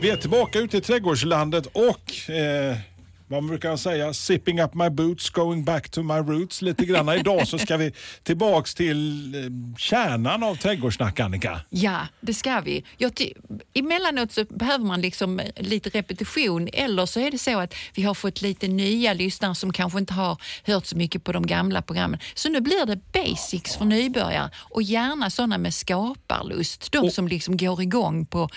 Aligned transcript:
Vi 0.00 0.10
är 0.10 0.16
tillbaka 0.16 0.58
ute 0.58 0.76
i 0.76 0.80
trädgårdslandet 0.80 1.66
och 1.66 2.30
eh, 2.30 2.76
vad 3.28 3.46
brukar 3.46 3.76
säga? 3.76 4.14
Sipping 4.14 4.60
up 4.60 4.74
my 4.74 4.90
boots, 4.90 5.30
going 5.30 5.64
back 5.64 5.88
to 5.90 6.02
my 6.02 6.14
roots 6.14 6.62
lite 6.62 6.84
grann. 6.84 7.08
Idag 7.18 7.48
så 7.48 7.58
ska 7.58 7.76
vi 7.76 7.92
tillbaks 8.22 8.74
till 8.74 9.34
eh, 9.34 9.76
kärnan 9.78 10.42
av 10.42 10.54
trädgårdssnack, 10.54 11.20
Annika. 11.20 11.60
Ja, 11.70 12.00
det 12.20 12.34
ska 12.34 12.60
vi. 12.60 12.84
Jag 12.96 13.14
ty- 13.14 13.32
emellanåt 13.74 14.32
så 14.32 14.44
behöver 14.44 14.84
man 14.84 15.00
liksom 15.00 15.40
lite 15.56 15.90
repetition 15.90 16.68
eller 16.72 17.06
så 17.06 17.20
är 17.20 17.30
det 17.30 17.38
så 17.38 17.60
att 17.60 17.74
vi 17.94 18.02
har 18.02 18.14
fått 18.14 18.42
lite 18.42 18.68
nya 18.68 19.12
lyssnare 19.12 19.54
som 19.54 19.72
kanske 19.72 19.98
inte 19.98 20.14
har 20.14 20.42
hört 20.64 20.86
så 20.86 20.96
mycket 20.96 21.24
på 21.24 21.32
de 21.32 21.46
gamla 21.46 21.82
programmen. 21.82 22.18
Så 22.34 22.48
nu 22.48 22.60
blir 22.60 22.86
det 22.86 23.12
basics 23.12 23.76
för 23.76 23.84
nybörjare 23.84 24.50
och 24.56 24.82
gärna 24.82 25.30
sådana 25.30 25.58
med 25.58 25.74
skaparlust. 25.74 26.92
De 26.92 27.10
som 27.10 27.28
liksom 27.28 27.56
går 27.56 27.82
igång 27.82 28.26
på, 28.26 28.48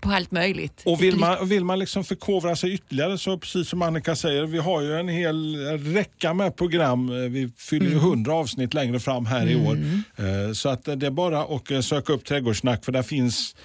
på 0.00 0.10
allt 0.10 0.30
möjligt. 0.30 0.82
Och 0.86 1.02
vill 1.02 1.16
man, 1.16 1.48
vill 1.48 1.64
man 1.64 1.78
liksom 1.78 2.04
förkovra 2.04 2.56
sig 2.56 2.72
ytterligare 2.74 3.18
så 3.18 3.38
precis 3.38 3.68
som 3.68 3.82
Annika 3.82 4.16
säger, 4.16 4.46
vi 4.46 4.58
har 4.58 4.82
ju 4.82 4.94
en 5.00 5.08
hel 5.08 5.56
räcka 5.78 6.34
med 6.34 6.56
program. 6.56 7.08
Eh, 7.10 7.16
Vi 7.30 7.50
fyller 7.56 7.86
ju 7.86 7.92
Mm. 7.92 8.04
100 8.04 8.32
avsnitt 8.34 8.74
längre 8.74 9.00
fram 9.00 9.26
här 9.26 9.46
i 9.48 9.56
år. 9.56 9.78
Eh, 10.16 10.52
Så 10.52 10.68
att 10.68 10.84
det 10.84 11.06
är 11.06 11.10
bara 11.10 11.40
att 11.42 11.70
eh, 11.70 11.80
söka 11.80 12.12
upp 12.12 12.24
Trädgårdssnack 12.24 12.84
för 12.84 12.92
där 12.92 13.02
finns 13.02 13.56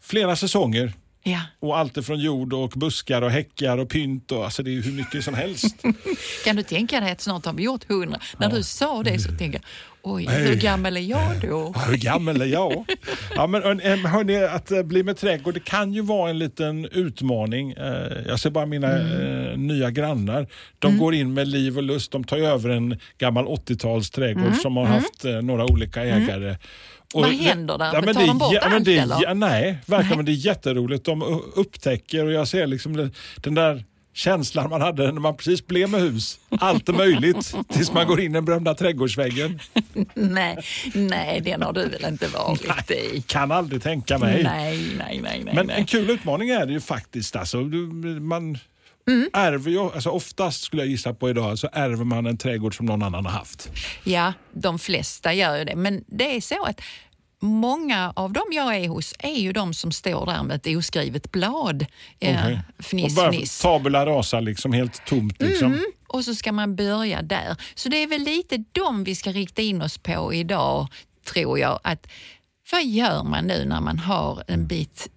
flera 0.00 0.36
säsonger. 0.36 0.92
Ja. 1.24 1.40
Och 1.60 1.78
allt 1.78 1.96
ifrån 1.96 2.18
jord 2.20 2.52
och 2.52 2.70
buskar 2.70 3.22
och 3.22 3.30
häckar 3.30 3.78
och 3.78 3.88
pynt 3.88 4.32
och 4.32 4.44
alltså 4.44 4.62
det 4.62 4.70
är 4.76 4.82
hur 4.82 4.92
mycket 4.92 5.24
som 5.24 5.34
helst. 5.34 5.76
Kan 6.44 6.56
du 6.56 6.62
tänka 6.62 7.00
dig 7.00 7.12
att 7.12 7.20
snart 7.20 7.44
har 7.46 7.52
vi 7.52 7.62
gjort 7.62 7.84
hundra? 7.88 8.20
När 8.38 8.50
du 8.50 8.62
sa 8.62 9.02
det 9.02 9.18
så 9.18 9.28
tänkte 9.28 9.46
jag, 9.46 9.62
oj, 10.02 10.26
Nej. 10.26 10.42
hur 10.44 10.54
gammal 10.54 10.96
är 10.96 11.00
jag 11.00 11.40
då? 11.42 11.74
Hur 11.86 11.96
gammal 11.96 12.40
är 12.42 12.46
jag? 12.46 12.84
Ja, 13.34 13.46
men 13.46 13.62
hörni, 13.62 14.06
hörni, 14.08 14.44
att 14.44 14.70
eh, 14.70 14.82
bli 14.82 15.02
med 15.02 15.16
trädgård 15.16 15.54
det 15.54 15.64
kan 15.64 15.92
ju 15.92 16.00
vara 16.02 16.30
en 16.30 16.38
liten 16.38 16.84
utmaning. 16.92 17.72
Eh, 17.72 17.86
Jag 18.26 18.40
ser 18.40 18.50
bara 18.50 18.66
mina 18.66 18.88
eh, 18.98 19.58
nya 19.58 19.90
grannar. 19.90 20.46
De 20.78 20.98
går 20.98 21.14
in 21.14 21.34
med 21.34 21.48
liv 21.48 21.76
och 21.76 21.82
lust. 21.82 22.12
De 22.12 22.24
tar 22.24 22.38
över 22.38 22.70
en 22.70 22.98
gammal 23.18 23.46
80-tals 23.46 24.10
trädgård 24.10 24.54
som 24.56 24.76
har 24.76 24.84
haft 24.84 25.24
eh, 25.24 25.32
några 25.42 25.64
olika 25.64 26.02
ägare. 26.04 26.56
Och 27.12 27.22
Vad 27.22 27.30
händer 27.34 27.78
där? 27.78 28.02
men 28.02 28.14
Tar 28.14 28.26
de 28.26 28.38
bort 28.38 28.52
men 28.62 28.72
allt, 28.72 28.88
eller? 28.88 29.16
jä- 29.16 29.34
Nej, 29.34 29.78
verkligen. 29.86 30.16
Men 30.16 30.26
det 30.26 30.32
är 30.32 30.46
jätteroligt. 30.46 31.04
De 31.04 31.22
upptäcker 31.54 32.24
och 32.26 32.32
jag 32.32 32.48
ser 32.48 32.66
liksom 32.66 32.96
den- 32.96 33.12
den 33.36 33.54
där 33.54 33.84
känslan 34.14 34.70
man 34.70 34.80
hade 34.80 35.12
när 35.12 35.20
man 35.20 35.36
precis 35.36 35.66
blev 35.66 35.90
med 35.90 36.00
hus. 36.00 36.38
Allt 36.60 36.88
är 36.88 36.92
möjligt 36.92 37.54
tills 37.72 37.92
man 37.92 38.06
går 38.06 38.20
in 38.20 38.30
i 38.30 38.34
den 38.34 38.44
berömda 38.44 38.74
trädgårdsväggen. 38.74 39.60
nej, 40.14 40.58
nej, 40.94 41.40
den 41.40 41.62
har 41.62 41.72
du 41.72 41.88
väl 41.88 42.04
inte 42.04 42.28
varit 42.28 42.90
i? 42.90 43.22
Kan 43.26 43.52
aldrig 43.52 43.82
tänka 43.82 44.18
mig. 44.18 44.42
Nej, 44.42 44.78
nej, 44.98 45.20
nej. 45.22 45.42
nej 45.44 45.54
Men 45.54 45.66
nej. 45.66 45.76
en 45.78 45.86
kul 45.86 46.10
utmaning 46.10 46.48
är 46.50 46.66
det 46.66 46.72
ju 46.72 46.80
faktiskt. 46.80 47.36
Alltså, 47.36 47.56
man 48.20 48.58
ärver 49.32 49.70
ju, 49.70 49.78
alltså 49.80 50.10
oftast 50.10 50.62
skulle 50.62 50.82
jag 50.82 50.88
gissa 50.90 51.14
på 51.14 51.30
idag, 51.30 51.58
så 51.58 51.68
ärver 51.72 52.04
man 52.04 52.26
en 52.26 52.36
trädgård 52.38 52.76
som 52.76 52.86
någon 52.86 53.02
annan 53.02 53.24
har 53.24 53.32
haft. 53.32 53.70
Ja, 54.04 54.32
de 54.52 54.78
flesta 54.78 55.32
gör 55.34 55.56
ju 55.58 55.64
det. 55.64 55.76
Men 55.76 56.04
det 56.06 56.36
är 56.36 56.40
så 56.40 56.64
att 56.64 56.80
många 57.42 58.12
av 58.16 58.32
dem 58.32 58.44
jag 58.52 58.76
är 58.76 58.88
hos 58.88 59.14
är 59.18 59.38
ju 59.40 59.52
de 59.52 59.74
som 59.74 59.92
står 59.92 60.26
där 60.26 60.42
med 60.42 60.56
ett 60.56 60.76
oskrivet 60.76 61.32
blad. 61.32 61.86
Eh, 62.20 62.40
Okej. 62.44 62.60
Fniss, 62.78 63.04
och 63.18 63.22
bara 63.24 63.32
fniss. 63.32 63.60
tabula 63.60 64.06
rasa, 64.06 64.40
liksom 64.40 64.72
helt 64.72 65.04
tomt. 65.06 65.42
Liksom. 65.42 65.72
Mm, 65.72 65.84
och 66.08 66.24
så 66.24 66.34
ska 66.34 66.52
man 66.52 66.76
börja 66.76 67.22
där. 67.22 67.56
Så 67.74 67.88
det 67.88 67.96
är 68.02 68.06
väl 68.06 68.22
lite 68.22 68.64
dem 68.72 69.04
vi 69.04 69.14
ska 69.14 69.32
rikta 69.32 69.62
in 69.62 69.82
oss 69.82 69.98
på 69.98 70.34
idag, 70.34 70.88
tror 71.32 71.58
jag. 71.58 71.80
Att 71.84 72.06
vad 72.72 72.84
gör 72.84 73.22
man 73.24 73.46
nu 73.46 73.64
när 73.64 73.80
man 73.80 73.98
har 73.98 74.44
en 74.48 74.66
bit 74.66 75.08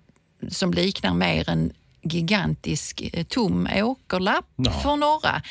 som 0.50 0.74
liknar 0.74 1.14
mer 1.14 1.50
en 1.50 1.74
gigantisk 2.04 3.02
eh, 3.14 3.24
tom 3.24 3.68
åkerlapp 3.74 4.46
Ja. 4.56 4.72
för 4.72 4.96
några? 4.96 5.42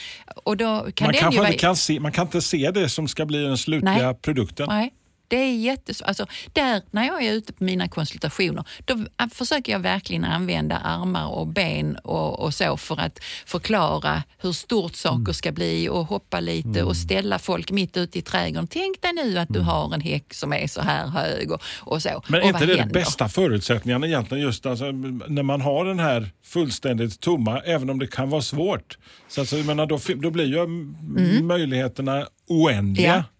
Och 0.44 0.56
då 0.56 0.86
kan 0.94 1.06
Man, 1.06 1.14
ju 1.14 1.20
kanske 1.20 1.38
vara... 1.40 1.48
inte 1.48 1.58
kan 1.60 1.76
se, 1.76 2.00
man 2.00 2.12
kan 2.12 2.26
inte 2.26 2.42
se 2.42 2.70
det 2.70 2.88
som 2.88 3.08
ska 3.08 3.26
bli 3.26 3.38
den 3.42 3.58
slutliga 3.58 3.94
Nej. 4.06 4.14
produkten. 4.14 4.66
Nej, 4.68 4.92
det 5.28 5.36
är 5.36 5.56
jättesvårt. 5.56 6.08
Alltså, 6.08 6.26
där, 6.52 6.82
när 6.90 7.06
jag 7.06 7.22
är 7.22 7.32
ute 7.32 7.52
på 7.52 7.64
mina 7.64 7.88
konsultationer, 7.88 8.64
då 8.84 9.04
försöker 9.32 9.72
jag 9.72 9.78
verkligen 9.80 10.24
använda 10.24 10.76
armar 10.78 11.26
och 11.26 11.46
ben 11.46 11.96
och, 11.96 12.40
och 12.40 12.54
så 12.54 12.76
för 12.76 13.00
att 13.00 13.18
förklara 13.46 14.22
hur 14.38 14.52
stort 14.52 14.94
saker 14.94 15.14
Mm. 15.14 15.34
ska 15.34 15.52
bli 15.52 15.88
och 15.88 16.06
hoppa 16.06 16.40
lite 16.40 16.82
och 16.82 16.96
ställa 16.96 17.38
folk 17.38 17.70
mitt 17.70 17.96
ute 17.96 18.18
i 18.18 18.22
trädgården. 18.22 18.66
Tänk 18.66 19.02
dig 19.02 19.12
nu 19.12 19.38
att 19.38 19.48
du 19.48 19.60
har 19.60 19.94
en 19.94 20.00
häck 20.00 20.34
som 20.34 20.52
är 20.52 20.66
så 20.66 20.80
här 20.80 21.06
hög 21.06 21.52
och, 21.52 21.62
och 21.80 22.02
så. 22.02 22.08
Mm. 22.08 22.22
Men 22.28 22.40
är 22.40 22.46
inte 22.46 22.66
det 22.66 22.74
de 22.74 22.78
händer? 22.78 22.94
bästa 22.94 23.28
förutsättningarna 23.28 24.06
egentligen 24.06 24.44
just 24.44 24.66
alltså, 24.66 24.84
när 25.28 25.42
man 25.42 25.60
har 25.60 25.84
den 25.84 25.98
här 25.98 26.30
fullständigt 26.44 27.20
tomma, 27.20 27.60
även 27.60 27.90
om 27.90 27.98
det 27.98 28.06
kan 28.06 28.30
vara 28.30 28.42
svårt. 28.42 28.98
Så 29.28 29.40
alltså, 29.40 29.56
jag 29.56 29.66
menar, 29.66 29.86
då, 29.86 29.98
då 30.16 30.30
blir 30.30 30.44
ju 30.44 30.58
mm. 30.58 31.46
möjligheterna 31.46 32.26
oändliga. 32.48 33.14
Ja. 33.14 33.33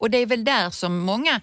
Och 0.00 0.10
det 0.10 0.18
är 0.18 0.26
väl 0.26 0.44
där 0.44 0.70
som 0.70 0.98
många 0.98 1.40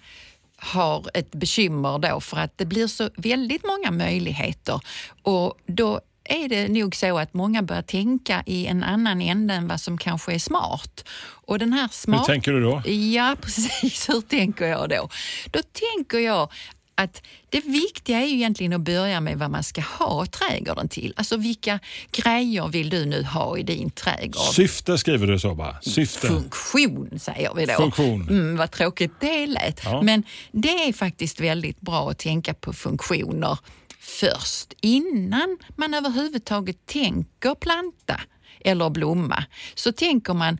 har 0.56 1.10
ett 1.14 1.32
bekymmer 1.32 1.98
då 1.98 2.20
för 2.20 2.36
att 2.36 2.58
det 2.58 2.64
blir 2.64 2.86
så 2.86 3.10
väldigt 3.16 3.64
många 3.66 3.90
möjligheter 3.90 4.80
och 5.22 5.54
då 5.66 6.00
är 6.28 6.48
det 6.48 6.68
nog 6.68 6.96
så 6.96 7.18
att 7.18 7.34
många 7.34 7.62
börjar 7.62 7.82
tänka 7.82 8.42
i 8.46 8.66
en 8.66 8.82
annan 8.82 9.20
ände 9.20 9.54
än 9.54 9.68
vad 9.68 9.80
som 9.80 9.98
kanske 9.98 10.34
är 10.34 10.38
smart. 10.38 11.08
Och 11.46 11.58
den 11.58 11.72
här 11.72 11.82
Hur 11.82 11.88
smart... 11.88 12.26
tänker 12.26 12.52
du 12.52 12.60
då? 12.60 12.82
Ja, 12.90 13.36
precis. 13.42 14.08
Hur 14.08 14.20
tänker 14.20 14.66
jag 14.66 14.88
då? 14.88 15.08
Då 15.50 15.60
tänker 15.62 16.18
jag 16.18 16.52
att 16.98 17.22
det 17.48 17.60
viktiga 17.60 18.20
är 18.20 18.26
ju 18.26 18.34
egentligen 18.34 18.72
att 18.72 18.80
börja 18.80 19.20
med 19.20 19.38
vad 19.38 19.50
man 19.50 19.62
ska 19.64 19.80
ha 19.80 20.26
trädgården 20.26 20.88
till. 20.88 21.14
Alltså 21.16 21.36
vilka 21.36 21.80
grejer 22.12 22.68
vill 22.68 22.90
du 22.90 23.04
nu 23.04 23.22
ha 23.22 23.58
i 23.58 23.62
din 23.62 23.90
trädgård? 23.90 24.54
Syfte 24.54 24.98
skriver 24.98 25.26
du 25.26 25.38
så 25.38 25.54
bara. 25.54 25.80
Syfte. 25.82 26.26
Funktion 26.26 27.18
säger 27.18 27.54
vi 27.54 27.66
då. 27.66 27.72
Funktion. 27.72 28.28
Mm, 28.28 28.56
vad 28.56 28.70
tråkigt 28.70 29.12
det 29.20 29.46
lät. 29.46 29.80
Ja. 29.84 30.02
Men 30.02 30.22
det 30.52 30.88
är 30.88 30.92
faktiskt 30.92 31.40
väldigt 31.40 31.80
bra 31.80 32.10
att 32.10 32.18
tänka 32.18 32.54
på 32.54 32.72
funktioner 32.72 33.58
först 34.00 34.72
innan 34.80 35.58
man 35.76 35.94
överhuvudtaget 35.94 36.86
tänker 36.86 37.54
planta 37.54 38.20
eller 38.60 38.90
blomma. 38.90 39.44
Så 39.74 39.92
tänker 39.92 40.34
man 40.34 40.58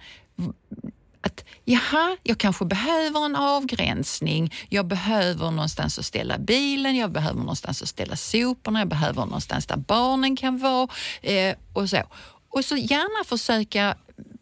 att 1.20 1.44
jaha, 1.64 2.16
jag 2.22 2.38
kanske 2.38 2.64
behöver 2.64 3.24
en 3.24 3.36
avgränsning. 3.36 4.54
Jag 4.68 4.86
behöver 4.86 5.50
någonstans 5.50 5.98
att 5.98 6.04
ställa 6.04 6.38
bilen, 6.38 6.96
jag 6.96 7.12
behöver 7.12 7.40
någonstans 7.40 7.82
att 7.82 7.88
ställa 7.88 8.16
soporna, 8.16 8.78
jag 8.78 8.88
behöver 8.88 9.24
någonstans 9.24 9.66
där 9.66 9.76
barnen 9.76 10.36
kan 10.36 10.58
vara 10.58 10.88
eh, 11.22 11.56
och 11.72 11.90
så. 11.90 12.02
Och 12.50 12.64
så 12.64 12.76
gärna 12.76 13.24
försöka 13.24 13.96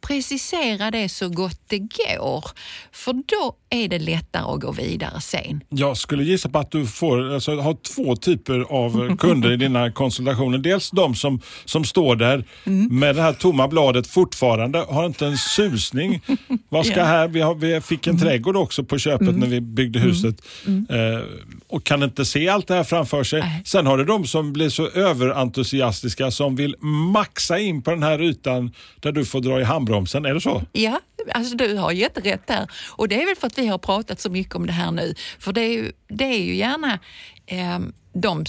precisera 0.07 0.91
det 0.91 1.09
så 1.09 1.29
gott 1.29 1.61
det 1.69 1.79
går. 1.79 2.45
För 2.93 3.13
då 3.13 3.57
är 3.71 3.89
det 3.89 3.99
lättare 3.99 4.43
att 4.55 4.61
gå 4.61 4.73
vidare 4.73 5.21
sen. 5.21 5.61
Jag 5.69 5.97
skulle 5.97 6.25
gissa 6.25 6.49
på 6.49 6.59
att 6.59 6.71
du 6.71 6.87
får 6.87 7.35
alltså, 7.35 7.55
ha 7.55 7.75
två 7.95 8.17
typer 8.17 8.61
av 8.61 9.17
kunder 9.17 9.53
i 9.53 9.57
dina 9.57 9.93
konsultationer. 9.93 10.59
Dels 10.59 10.91
de 10.91 11.15
som, 11.15 11.41
som 11.65 11.85
står 11.85 12.17
där 12.17 12.45
Mm. 12.65 12.99
med 12.99 13.17
det 13.17 13.23
här 13.23 13.33
tomma 13.33 13.69
bladet 13.69 14.07
fortfarande, 14.07 14.79
har 14.79 15.07
inte 15.07 15.27
en 15.27 15.39
susning. 15.39 16.21
Vad 16.69 16.87
ska. 16.87 16.97
Mm. 17.07 17.07
här? 17.09 17.29
Vi, 17.29 17.41
har, 17.41 17.55
vi 17.55 17.81
fick 17.81 18.07
en 18.07 18.19
trädgård 18.19 18.57
också 18.57 18.85
på 18.85 18.99
köpet 18.99 19.39
när 19.39 19.47
vi 19.47 19.61
byggde 19.61 19.99
huset 19.99 20.43
eh, 20.67 21.25
och 21.69 21.85
kan 21.85 22.03
inte 22.03 22.25
se 22.25 22.49
allt 22.49 22.69
det 22.69 22.75
här 22.75 22.85
framför 22.85 23.25
sig. 23.25 23.41
Nej. 23.41 23.63
Sen 23.65 23.87
har 23.87 23.99
du 23.99 24.05
de 24.05 24.27
som 24.27 24.53
blir 24.53 24.69
så 24.69 24.89
överentusiastiska 24.89 26.31
som 26.31 26.57
vill 26.57 26.77
maxa 27.13 27.59
in 27.59 27.83
på 27.83 27.91
den 27.91 28.03
här 28.03 28.23
ytan 28.23 28.71
där 29.01 29.13
du 29.13 29.25
får 29.25 29.41
dra 29.41 29.61
i 29.61 29.65
handbromsen. 29.65 29.96
Är 30.27 30.35
det 30.35 30.41
så? 30.41 30.63
Ja, 30.73 31.01
alltså 31.35 31.57
du 31.57 31.77
har 31.77 31.93
jätterätt 31.93 32.47
där. 32.47 32.71
Och 32.91 33.09
det 33.09 33.23
är 33.23 33.27
väl 33.27 33.37
för 33.37 33.47
att 33.47 33.59
vi 33.59 33.67
har 33.67 33.79
pratat 33.79 34.21
så 34.21 34.31
mycket 34.31 34.55
om 34.55 34.67
det 34.67 34.73
här 34.73 34.91
nu. 34.91 35.15
För 35.39 35.53
det 35.53 35.61
är 35.61 35.73
ju, 35.73 35.93
det 36.09 36.25
är 36.25 36.39
ju 36.39 36.55
gärna 36.55 36.99
eh, 37.47 37.79
de 38.13 38.45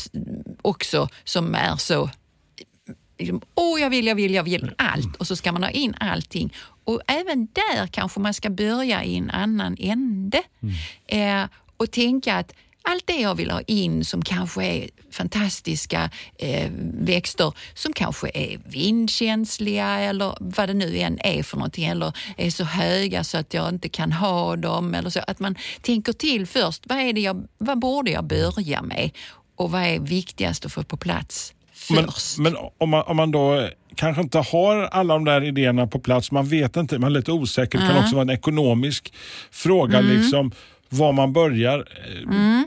också 0.62 1.10
som 1.24 1.56
är 1.56 1.76
så 1.76 2.10
liksom, 3.18 3.42
Åh, 3.56 3.82
jag 3.82 3.90
vill, 3.90 4.08
jag 4.08 4.16
vill, 4.16 4.34
jag 4.34 4.44
vill 4.44 4.72
allt 4.78 5.16
och 5.16 5.28
så 5.28 5.36
ska 5.36 5.52
man 5.52 5.64
ha 5.64 5.70
in 5.70 5.96
allting. 6.00 6.54
Och 6.84 7.02
även 7.08 7.48
där 7.54 7.88
kanske 7.88 8.20
man 8.20 8.34
ska 8.34 8.50
börja 8.50 9.04
i 9.04 9.18
en 9.18 9.30
annan 9.30 9.76
ände 9.80 10.44
eh, 11.08 11.44
och 11.78 11.92
tänka 11.92 12.36
att 12.36 12.54
allt 12.92 13.08
det 13.08 13.14
jag 13.22 13.36
vill 13.36 13.52
ha 13.52 13.62
in 13.62 14.06
som 14.06 14.22
kanske 14.22 14.66
är 14.66 14.90
fantastiska 15.12 16.10
eh, 16.40 16.70
växter 17.00 17.54
som 17.74 17.94
kanske 17.94 18.30
är 18.34 18.60
vindkänsliga 18.66 19.88
eller 20.00 20.36
vad 20.40 20.70
det 20.70 20.74
nu 20.74 20.98
än 20.98 21.20
är 21.24 21.44
för 21.44 21.58
någonting 21.58 21.86
eller 21.86 22.14
är 22.38 22.50
så 22.50 22.64
höga 22.64 23.24
så 23.24 23.38
att 23.38 23.54
jag 23.54 23.70
inte 23.70 23.90
kan 23.90 24.12
ha 24.12 24.56
dem. 24.56 24.94
Eller 24.96 25.10
så. 25.10 25.20
Att 25.28 25.40
man 25.40 25.56
tänker 25.82 26.14
till 26.14 26.48
först. 26.48 26.84
Vad, 26.86 26.98
är 26.98 27.14
det 27.14 27.22
jag, 27.22 27.48
vad 27.58 27.80
borde 27.80 28.12
jag 28.12 28.24
börja 28.24 28.82
med? 28.82 29.10
Och 29.56 29.72
vad 29.72 29.82
är 29.82 30.00
viktigast 30.00 30.66
att 30.66 30.74
få 30.74 30.84
på 30.84 30.98
plats 30.98 31.54
Men, 31.90 32.06
först? 32.06 32.38
men 32.38 32.56
om, 32.78 32.90
man, 32.90 33.04
om 33.08 33.18
man 33.18 33.32
då 33.32 33.70
kanske 33.96 34.22
inte 34.22 34.38
har 34.40 34.76
alla 34.84 35.14
de 35.14 35.26
där 35.26 35.44
idéerna 35.44 35.88
på 35.88 36.00
plats, 36.00 36.32
man 36.32 36.48
vet 36.50 36.76
inte, 36.78 37.00
man 37.00 37.12
är 37.12 37.16
lite 37.20 37.32
osäker. 37.32 37.80
Det 37.80 37.88
kan 37.88 37.98
också 38.04 38.16
vara 38.16 38.22
en 38.22 38.30
ekonomisk 38.30 39.14
fråga, 39.52 39.98
Mm. 40.00 40.18
liksom 40.18 40.52
var 40.90 41.12
man 41.14 41.34
börjar. 41.34 41.80
Eh, 41.80 42.62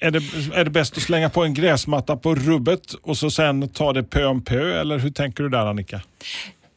Är 0.00 0.10
det, 0.10 0.22
är 0.54 0.64
det 0.64 0.70
bäst 0.70 0.96
att 0.96 1.02
slänga 1.02 1.30
på 1.30 1.44
en 1.44 1.54
gräsmatta 1.54 2.16
på 2.16 2.34
rubbet 2.34 2.94
och 2.94 3.18
så 3.18 3.30
sen 3.30 3.68
ta 3.68 3.92
det 3.92 4.02
pö 4.02 4.24
om 4.24 4.42
pö, 4.42 4.80
eller 4.80 4.98
hur 4.98 5.10
tänker 5.10 5.42
du 5.42 5.48
där 5.48 5.66
Annika? 5.66 6.00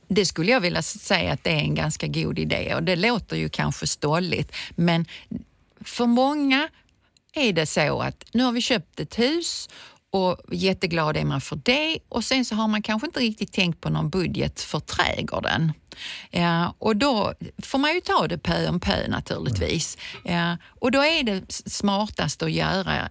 Det 0.07 0.25
skulle 0.25 0.51
jag 0.51 0.61
vilja 0.61 0.81
säga 0.81 1.33
att 1.33 1.43
det 1.43 1.49
är 1.49 1.59
en 1.59 1.75
ganska 1.75 2.07
god 2.07 2.39
idé 2.39 2.75
och 2.75 2.83
det 2.83 2.95
låter 2.95 3.35
ju 3.37 3.49
kanske 3.49 3.87
stolligt 3.87 4.55
men 4.75 5.05
för 5.81 6.05
många 6.05 6.69
är 7.33 7.53
det 7.53 7.65
så 7.65 8.01
att 8.01 8.25
nu 8.33 8.43
har 8.43 8.51
vi 8.51 8.61
köpt 8.61 8.99
ett 8.99 9.19
hus 9.19 9.69
och 10.11 10.37
jätteglad 10.51 11.17
är 11.17 11.25
man 11.25 11.41
för 11.41 11.59
det 11.63 11.99
och 12.09 12.23
sen 12.23 12.45
så 12.45 12.55
har 12.55 12.67
man 12.67 12.81
kanske 12.81 13.07
inte 13.07 13.19
riktigt 13.19 13.53
tänkt 13.53 13.81
på 13.81 13.89
någon 13.89 14.09
budget 14.09 14.61
för 14.61 14.79
trädgården. 14.79 15.73
Ja, 16.29 16.75
och 16.79 16.95
då 16.95 17.33
får 17.63 17.79
man 17.79 17.93
ju 17.93 18.01
ta 18.01 18.27
det 18.27 18.37
pö 18.37 18.69
om 18.69 18.79
pö 18.79 19.07
naturligtvis. 19.07 19.97
Ja, 20.23 20.57
och 20.65 20.91
då 20.91 21.03
är 21.03 21.23
det 21.23 21.51
smartast 21.51 22.43
att 22.43 22.51
göra 22.51 23.09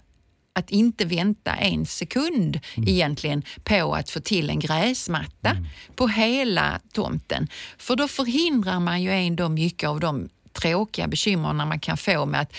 att 0.53 0.69
inte 0.69 1.05
vänta 1.05 1.55
en 1.55 1.85
sekund 1.85 2.59
egentligen 2.75 3.43
på 3.63 3.95
att 3.95 4.09
få 4.09 4.19
till 4.19 4.49
en 4.49 4.59
gräsmatta 4.59 5.57
på 5.95 6.07
hela 6.07 6.79
tomten. 6.93 7.47
För 7.77 7.95
då 7.95 8.07
förhindrar 8.07 8.79
man 8.79 9.01
ju 9.01 9.11
ändå 9.11 9.49
mycket 9.49 9.89
av 9.89 9.99
de 9.99 10.29
tråkiga 10.53 11.07
bekymren 11.07 11.57
man 11.57 11.79
kan 11.79 11.97
få 11.97 12.25
med 12.25 12.41
att 12.41 12.53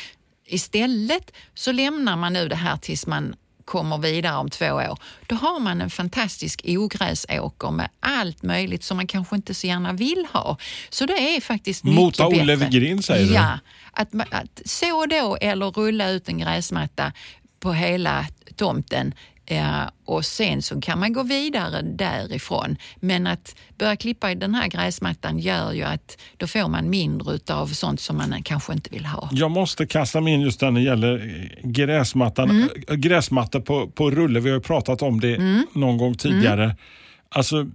istället 0.46 1.30
så 1.54 1.72
lämnar 1.72 2.16
man 2.16 2.32
nu 2.32 2.48
det 2.48 2.56
här 2.56 2.76
tills 2.76 3.06
man 3.06 3.34
kommer 3.64 3.98
vidare 3.98 4.36
om 4.36 4.50
två 4.50 4.66
år. 4.66 4.98
Då 5.26 5.34
har 5.34 5.60
man 5.60 5.80
en 5.80 5.90
fantastisk 5.90 6.62
ogräsåker 6.66 7.70
med 7.70 7.88
allt 8.00 8.42
möjligt 8.42 8.84
som 8.84 8.96
man 8.96 9.06
kanske 9.06 9.36
inte 9.36 9.54
så 9.54 9.66
gärna 9.66 9.92
vill 9.92 10.26
ha. 10.32 10.58
Så 10.90 11.06
det 11.06 11.36
är 11.36 11.40
faktiskt 11.40 11.84
mycket 11.84 11.96
Mota 12.00 12.28
bättre. 12.28 12.42
Olle 12.42 12.56
Wigrin, 12.56 13.02
säger 13.02 13.26
du? 13.26 13.34
Ja, 13.34 13.58
att, 13.92 14.08
att 14.30 14.60
så 14.64 15.06
då 15.06 15.36
eller 15.40 15.70
rulla 15.70 16.10
ut 16.10 16.28
en 16.28 16.38
gräsmatta 16.38 17.12
på 17.60 17.72
hela 17.72 18.26
tomten 18.56 19.14
eh, 19.56 19.82
och 20.04 20.24
sen 20.24 20.62
så 20.62 20.80
kan 20.80 20.98
man 20.98 21.12
gå 21.12 21.22
vidare 21.22 21.82
därifrån. 21.82 22.76
Men 22.96 23.26
att 23.26 23.56
börja 23.78 23.96
klippa 23.96 24.30
i 24.30 24.34
den 24.34 24.54
här 24.54 24.68
gräsmattan 24.68 25.38
gör 25.38 25.72
ju 25.72 25.82
att 25.82 26.18
då 26.36 26.46
får 26.46 26.68
man 26.68 26.90
mindre 26.90 27.38
av 27.54 27.66
sånt 27.66 28.00
som 28.00 28.16
man 28.16 28.42
kanske 28.42 28.72
inte 28.72 28.90
vill 28.90 29.06
ha. 29.06 29.28
Jag 29.32 29.50
måste 29.50 29.86
kasta 29.86 30.20
mig 30.20 30.32
in 30.34 30.40
just 30.40 30.60
när 30.60 30.70
det 30.70 30.80
gäller 30.80 31.14
eh, 31.62 31.70
gräsmattan. 31.70 32.50
Mm. 32.50 32.68
Eh, 32.88 32.94
Gräsmattor 32.94 33.60
på, 33.60 33.88
på 33.90 34.10
rulle, 34.10 34.40
vi 34.40 34.50
har 34.50 34.56
ju 34.56 34.62
pratat 34.62 35.02
om 35.02 35.20
det 35.20 35.36
Mm. 35.36 35.66
någon 35.72 35.98
gång 35.98 36.14
tidigare. 36.14 36.76
Alltså, 37.28 37.66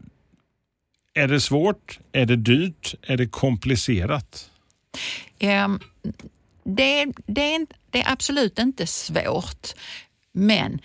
är 1.14 1.28
det 1.28 1.42
svårt? 1.42 2.00
Är 2.12 2.26
det 2.26 2.36
dyrt? 2.36 2.96
Är 3.02 3.18
det 3.18 3.28
komplicerat? 3.28 4.50
Ehm, 5.40 5.80
det, 6.64 7.06
det, 7.28 7.66
det 7.92 8.02
är 8.02 8.12
absolut 8.12 8.60
inte 8.60 8.88
svårt, 8.88 9.68
men 10.32 10.80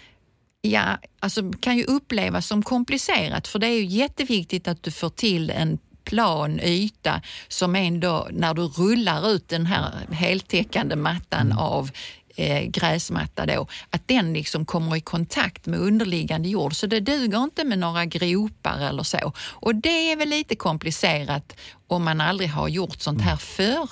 ja, 0.63 0.99
alltså, 1.21 1.53
kan 1.53 1.77
ju 1.77 1.85
upplevas 1.85 2.47
som 2.47 2.63
komplicerat 2.63 3.49
för 3.49 3.59
det 3.59 3.67
är 3.67 3.79
ju 3.79 3.85
jätteviktigt 3.85 4.69
att 4.69 4.83
du 4.83 4.91
får 4.91 5.11
till 5.11 5.51
en 5.51 5.79
plan 6.05 6.61
yta 6.61 7.23
som 7.49 7.77
ändå, 7.77 8.29
när 8.33 8.55
du 8.55 8.63
rullar 8.63 9.31
ut 9.31 9.49
den 9.49 9.67
här 9.67 9.93
heltäckande 10.11 10.97
mattan 10.97 11.53
av 11.53 11.91
eh, 12.37 12.63
gräsmatta 12.63 13.47
då, 13.47 13.67
att 13.91 14.09
den 14.09 14.33
liksom 14.33 14.67
kommer 14.67 14.97
i 14.97 15.01
kontakt 15.01 15.67
med 15.67 15.81
underliggande 15.81 16.49
jord. 16.49 16.75
Så 16.75 16.87
det 16.87 17.01
duger 17.01 17.43
inte 17.43 17.65
med 17.65 17.79
några 17.79 18.05
gropar 18.05 18.81
eller 18.81 19.03
så. 19.03 19.33
Och 19.39 19.75
det 19.75 20.13
är 20.13 20.17
väl 20.17 20.29
lite 20.29 20.57
komplicerat 20.57 21.57
om 21.93 22.05
man 22.05 22.21
aldrig 22.21 22.51
har 22.51 22.69
gjort 22.69 23.01
sånt 23.01 23.21
här 23.23 23.37
förr. 23.37 23.91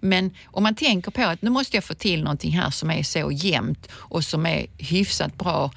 Men 0.00 0.30
om 0.46 0.62
man 0.62 0.74
tänker 0.74 1.10
på 1.10 1.22
att 1.22 1.42
nu 1.42 1.50
måste 1.50 1.76
jag 1.76 1.84
få 1.84 1.94
till 1.94 2.22
någonting 2.22 2.52
här 2.52 2.70
som 2.70 2.90
är 2.90 3.02
så 3.02 3.30
jämnt 3.32 3.88
och 3.92 4.24
som 4.24 4.46
är 4.46 4.66
hyfsat 4.78 5.38
bra 5.38 5.70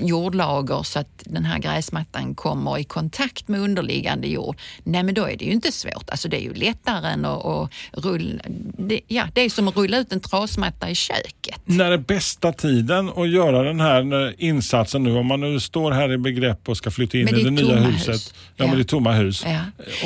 jordlager 0.00 0.82
så 0.82 0.98
att 0.98 1.22
den 1.24 1.44
här 1.44 1.58
gräsmattan 1.58 2.34
kommer 2.34 2.78
i 2.78 2.84
kontakt 2.84 3.48
med 3.48 3.60
underliggande 3.60 4.28
jord. 4.28 4.56
Nej, 4.84 5.02
men 5.02 5.14
då 5.14 5.24
är 5.28 5.36
det 5.36 5.44
ju 5.44 5.52
inte 5.52 5.72
svårt. 5.72 6.10
Alltså 6.10 6.28
det 6.28 6.36
är 6.36 6.42
ju 6.42 6.54
lättare 6.54 7.08
än 7.12 7.24
att, 7.24 7.44
att 7.46 7.70
rulla... 7.92 8.42
Det, 8.78 9.00
ja, 9.08 9.24
det 9.34 9.40
är 9.40 9.50
som 9.50 9.68
att 9.68 9.76
rulla 9.76 9.98
ut 9.98 10.12
en 10.12 10.20
trasmatta 10.20 10.90
i 10.90 10.94
köket. 10.94 11.60
När 11.64 11.90
är 11.92 11.98
bästa 11.98 12.52
tiden 12.52 13.08
att 13.16 13.28
göra 13.28 13.62
den 13.62 13.80
här 13.80 14.26
eh, 14.28 14.32
insatsen 14.38 15.02
nu? 15.02 15.16
Om 15.16 15.26
man 15.26 15.40
nu 15.40 15.60
står 15.60 15.92
här 15.92 16.12
i 16.12 16.18
begrepp 16.18 16.68
och 16.68 16.76
ska 16.76 16.90
flytta 16.90 17.18
in 17.18 17.24
Men 17.24 17.34
det 17.34 17.40
i 17.40 17.42
är 17.42 17.50
det 17.50 17.50
nya 17.50 17.76
huset. 17.76 18.08
hus. 18.14 18.34
Ja, 18.56 18.64
men 18.64 18.68
Ja. 18.68 18.74
det 18.74 18.82
är 18.82 18.84
tomma 18.84 19.12
hus. 19.12 19.44
Ja. 19.46 19.60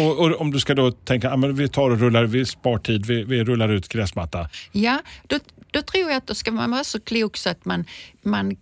Och, 0.05 0.19
och 0.19 0.41
om 0.41 0.51
du 0.51 0.61
ska 0.61 0.72
då 0.75 0.93
tänka, 0.93 1.29
ja, 1.29 1.37
men 1.37 1.55
vi 1.55 1.69
tar 1.69 1.91
och 1.91 2.01
rullar, 2.01 2.25
vi 2.25 2.47
spar 2.47 2.79
tid, 2.79 3.07
vi, 3.07 3.25
vi 3.25 3.45
rullar 3.45 3.69
ut 3.69 3.89
gräsmatta. 3.89 4.49
Ja, 4.73 5.03
då, 5.27 5.39
då 5.71 5.83
tror 5.83 6.11
jag 6.11 6.17
att 6.17 6.27
då 6.27 6.35
ska 6.35 6.53
man 6.53 6.71
vara 6.71 6.85
så 6.85 7.01
klok 7.01 7.37
så 7.37 7.51
att 7.51 7.65
man, 7.65 7.85
man 8.23 8.57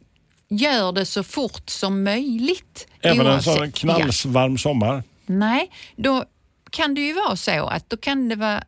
gör 0.48 0.92
det 0.92 1.06
så 1.06 1.22
fort 1.22 1.70
som 1.70 2.02
möjligt. 2.02 2.88
Även 3.00 3.26
en 3.26 3.42
sån 3.42 3.72
knallvarm 3.72 4.58
sommar. 4.58 5.02
Nej, 5.26 5.70
då 5.96 6.24
kan 6.70 6.94
det 6.94 7.00
ju 7.00 7.12
vara 7.12 7.36
så 7.36 7.66
att 7.66 7.90
då 7.90 7.96
kan 7.96 8.28
det 8.28 8.36
vara 8.36 8.64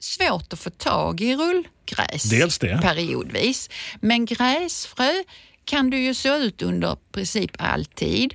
svårt 0.00 0.52
att 0.52 0.58
få 0.58 0.70
tag 0.70 1.20
i 1.20 1.36
rullgräs 1.36 2.22
Dels 2.22 2.58
det. 2.58 2.78
periodvis. 2.82 3.70
Men 4.00 4.24
gräsfrö 4.24 5.12
kan 5.64 5.90
du 5.90 5.98
ju 5.98 6.14
så 6.14 6.36
ut 6.36 6.62
under 6.62 6.96
princip 7.12 7.50
alltid. 7.58 8.34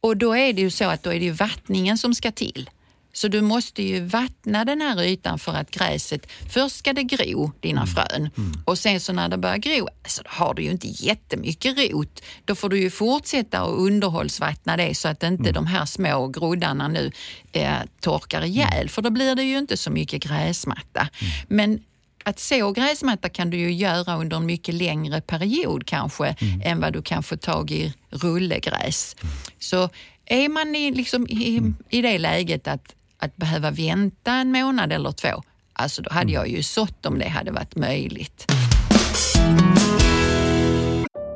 Och 0.00 0.16
då 0.16 0.36
är 0.36 0.52
det 0.52 0.60
ju 0.60 0.70
så 0.70 0.84
att 0.84 1.02
då 1.02 1.12
är 1.12 1.20
det 1.20 1.30
vattningen 1.30 1.98
som 1.98 2.14
ska 2.14 2.32
till. 2.32 2.70
Så 3.12 3.28
du 3.28 3.40
måste 3.40 3.82
ju 3.82 4.04
vattna 4.04 4.64
den 4.64 4.80
här 4.80 5.02
ytan 5.02 5.38
för 5.38 5.52
att 5.52 5.70
gräset, 5.70 6.26
först 6.50 6.76
ska 6.76 6.92
det 6.92 7.02
gro 7.02 7.52
dina 7.60 7.86
frön. 7.86 8.30
Och 8.64 8.78
sen 8.78 9.00
så 9.00 9.12
när 9.12 9.28
det 9.28 9.38
börjar 9.38 9.56
gro, 9.56 9.88
alltså 10.02 10.22
då 10.22 10.30
har 10.30 10.54
du 10.54 10.62
ju 10.62 10.70
inte 10.70 10.86
jättemycket 10.88 11.78
rot. 11.78 12.22
Då 12.44 12.54
får 12.54 12.68
du 12.68 12.80
ju 12.80 12.90
fortsätta 12.90 13.60
att 13.60 13.78
underhållsvattna 13.78 14.76
det 14.76 14.94
så 14.94 15.08
att 15.08 15.22
inte 15.22 15.52
de 15.52 15.66
här 15.66 15.84
små 15.86 16.28
groddarna 16.28 16.88
nu 16.88 17.12
eh, 17.52 17.78
torkar 18.00 18.44
ihjäl. 18.44 18.88
För 18.88 19.02
då 19.02 19.10
blir 19.10 19.34
det 19.34 19.42
ju 19.42 19.58
inte 19.58 19.76
så 19.76 19.90
mycket 19.90 20.22
gräsmatta. 20.22 21.08
Men 21.48 21.80
att 22.24 22.38
så 22.38 22.72
gräsmatta 22.72 23.28
kan 23.28 23.50
du 23.50 23.56
ju 23.56 23.72
göra 23.72 24.16
under 24.16 24.36
en 24.36 24.46
mycket 24.46 24.74
längre 24.74 25.20
period 25.20 25.86
kanske 25.86 26.36
än 26.64 26.80
vad 26.80 26.92
du 26.92 27.02
kan 27.02 27.22
få 27.22 27.36
tag 27.36 27.70
i 27.70 27.94
rullegräs. 28.10 29.16
Så 29.58 29.88
är 30.24 30.48
man 30.48 30.74
i, 30.74 30.90
liksom, 30.90 31.26
i, 31.26 31.72
i 31.90 32.02
det 32.02 32.18
läget 32.18 32.68
att, 32.68 32.94
att 33.20 33.36
behöva 33.36 33.70
vänta 33.70 34.32
en 34.32 34.52
månad 34.52 34.92
eller 34.92 35.12
två, 35.12 35.42
alltså 35.72 36.02
då 36.02 36.10
hade 36.12 36.32
jag 36.32 36.48
ju 36.48 36.62
sått 36.62 37.06
om 37.06 37.18
det 37.18 37.28
hade 37.28 37.52
varit 37.52 37.76
möjligt. 37.76 38.52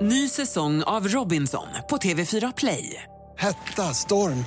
Ny 0.00 0.28
säsong 0.28 0.82
av 0.82 1.08
Robinson 1.08 1.66
på 1.90 1.96
TV4 1.96 2.52
Play. 2.56 3.02
Hetta, 3.38 3.82
storm, 3.82 4.44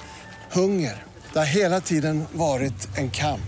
hunger. 0.52 1.04
Det 1.34 1.40
har 1.40 1.46
hela 1.46 1.82
tiden 1.82 2.26
varit 2.32 2.98
en 2.98 3.12
kamp. 3.12 3.42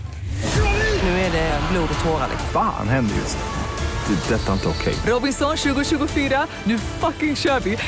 Nu 1.02 1.08
är 1.08 1.32
det 1.32 1.60
blod 1.72 1.88
och 1.98 2.04
tårar. 2.04 2.28
liksom. 2.30 2.48
Fan 2.52 2.88
händer 2.88 3.16
just 3.16 3.38
nu. 3.38 4.14
Det. 4.14 4.34
är 4.34 4.38
Detta 4.38 4.48
är 4.48 4.52
inte 4.52 4.68
okej. 4.68 4.94
Robinson 5.06 5.56
2024, 5.56 6.46
nu 6.64 6.78
fucking 6.78 7.36
kör 7.36 7.60
vi! 7.60 7.78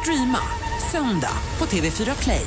Streama 0.00 0.38
söndag 0.92 1.32
på 1.58 1.64
TV4 1.64 2.22
Play. 2.22 2.46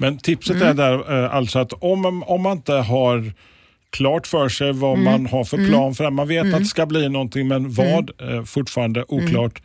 Men 0.00 0.18
tipset 0.18 0.56
Mm. 0.56 0.68
är 0.68 0.74
där 0.74 1.24
eh, 1.24 1.34
alltså 1.34 1.58
att 1.58 1.72
om, 1.72 2.22
om 2.22 2.42
man 2.42 2.52
inte 2.56 2.72
har 2.72 3.32
klart 3.90 4.26
för 4.26 4.48
sig 4.48 4.72
vad 4.72 4.98
man 4.98 5.26
har 5.26 5.44
för 5.44 5.66
plan 5.68 5.94
för 5.94 6.04
det. 6.04 6.10
Man 6.10 6.28
vet 6.28 6.54
att 6.54 6.60
det 6.60 6.64
ska 6.66 6.86
bli 6.86 7.08
någonting 7.08 7.48
men 7.48 7.72
vad 7.72 8.10
eh, 8.20 8.44
fortfarande 8.44 9.04
oklart. 9.08 9.62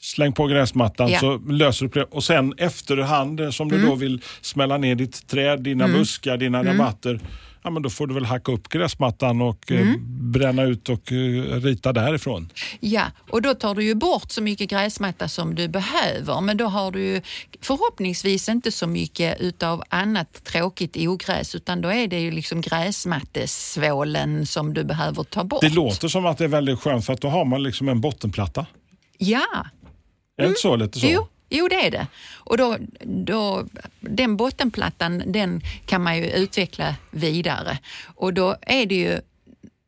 Släng 0.00 0.32
på 0.32 0.46
gräsmattan 0.46 1.08
Ja. 1.10 1.18
så 1.20 1.38
löser 1.38 1.86
du 1.86 2.00
det. 2.00 2.06
Och 2.10 2.24
sen 2.24 2.54
efterhand 2.58 3.40
eh, 3.40 3.50
som 3.50 3.68
du 3.68 3.86
då 3.86 3.94
vill 3.94 4.22
smälla 4.40 4.76
ner 4.78 4.94
ditt 4.94 5.28
träd, 5.28 5.60
dina 5.62 5.88
buskar, 5.88 6.36
dina 6.36 6.64
rabatter. 6.64 7.20
Ja, 7.66 7.70
men 7.70 7.82
då 7.82 7.90
får 7.90 8.06
du 8.06 8.14
väl 8.14 8.24
hacka 8.24 8.52
upp 8.52 8.68
gräsmattan 8.68 9.42
och 9.42 9.72
eh, 9.72 9.86
bränna 10.08 10.62
ut 10.62 10.88
och 10.88 11.12
eh, 11.12 11.16
rita 11.60 11.92
därifrån. 11.92 12.50
Ja, 12.80 13.04
och 13.30 13.42
då 13.42 13.54
tar 13.54 13.74
du 13.74 13.84
ju 13.84 13.94
bort 13.94 14.30
så 14.30 14.42
mycket 14.42 14.70
gräsmatta 14.70 15.28
som 15.28 15.54
du 15.54 15.68
behöver 15.68 16.40
men 16.40 16.56
då 16.56 16.66
har 16.66 16.90
du 16.90 17.04
ju 17.04 17.20
förhoppningsvis 17.60 18.48
inte 18.48 18.72
så 18.72 18.86
mycket 18.86 19.40
utav 19.40 19.82
annat 19.88 20.44
tråkigt 20.44 20.96
ogräs 20.96 21.54
utan 21.54 21.80
då 21.80 21.88
är 21.92 22.08
det 22.08 22.20
ju 22.20 22.30
liksom 22.30 22.60
gräsmattesvålen 22.60 24.46
som 24.46 24.74
du 24.74 24.84
behöver 24.84 25.24
ta 25.24 25.44
bort. 25.44 25.60
Det 25.60 25.68
låter 25.74 26.08
som 26.08 26.26
att 26.26 26.38
det 26.38 26.44
är 26.44 26.48
väldigt 26.48 26.80
skönt 26.80 27.06
för 27.06 27.12
att 27.12 27.20
då 27.20 27.28
har 27.28 27.44
man 27.44 27.62
liksom 27.62 27.88
en 27.88 28.00
bottenplatta. 28.00 28.66
Ja, 29.18 29.46
Är 30.36 30.42
det 30.42 30.48
inte 30.48 30.60
så 30.60 30.76
lite 30.76 31.00
så? 31.00 31.06
Jo, 31.06 31.26
jo, 31.48 31.68
det 31.68 31.86
är 31.86 31.90
det. 31.90 32.06
Och 32.34 32.56
då, 32.56 32.76
då, 33.04 33.66
den 34.00 34.36
bottenplattan 34.36 35.22
den 35.26 35.62
kan 35.86 36.02
man 36.02 36.16
ju 36.16 36.30
utveckla 36.30 36.94
vidare. 37.10 37.78
Och 38.14 38.34
då 38.34 38.56
är 38.60 38.86
det 38.86 38.94
ju 38.94 39.20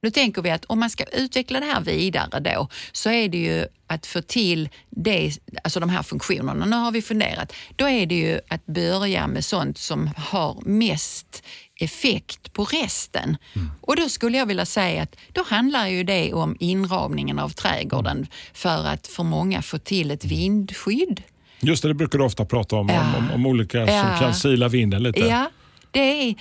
nu 0.03 0.11
tänker 0.11 0.43
vi 0.43 0.51
att 0.51 0.65
om 0.65 0.81
man 0.81 0.91
ska 0.91 1.05
utveckla 1.05 1.61
det 1.61 1.67
här 1.67 1.81
vidare 1.81 2.41
då 2.41 2.69
så 2.93 3.11
är 3.11 3.29
det 3.29 3.39
ju 3.39 3.67
att 3.87 4.07
få 4.07 4.23
till 4.23 4.69
det, 4.91 5.33
alltså 5.65 5.81
de 5.81 5.91
här 5.91 6.03
funktionerna. 6.03 6.65
Nu 6.65 6.77
har 6.77 6.93
vi 6.93 7.03
funderat. 7.03 7.53
Då 7.77 7.89
är 7.89 8.07
det 8.07 8.15
ju 8.15 8.41
att 8.49 8.67
börja 8.67 9.27
med 9.27 9.45
sånt 9.45 9.79
som 9.79 10.11
har 10.17 10.61
mest 10.65 11.43
effekt 11.81 12.53
på 12.53 12.65
resten. 12.65 13.37
Och 13.81 13.97
då 13.97 14.09
skulle 14.09 14.39
jag 14.39 14.47
vilja 14.47 14.67
säga 14.67 15.03
att 15.03 15.17
då 15.33 15.43
handlar 15.43 15.87
ju 15.87 16.03
det 16.03 16.33
om 16.33 16.57
inramningen 16.61 17.39
av 17.39 17.49
trädgården 17.49 18.27
för 18.53 18.87
att 18.87 19.07
för 19.07 19.23
många 19.23 19.63
få 19.63 19.79
till 19.79 20.11
ett 20.11 20.25
vindskydd. 20.25 21.23
Just 21.61 21.83
det, 21.83 21.89
det 21.89 21.95
brukar 21.95 22.19
du 22.19 22.25
ofta 22.25 22.45
prata 22.45 22.77
om, 22.77 22.89
Ja. 22.89 23.01
om, 23.01 23.25
om, 23.25 23.31
om 23.35 23.47
olika 23.47 23.79
Ja. 23.79 23.87
som 24.03 24.19
kan 24.19 24.35
sila 24.35 24.69
vinden 24.69 25.03
lite. 25.03 25.21
Ja, 25.21 25.51
det 25.91 26.01
är, 26.29 26.35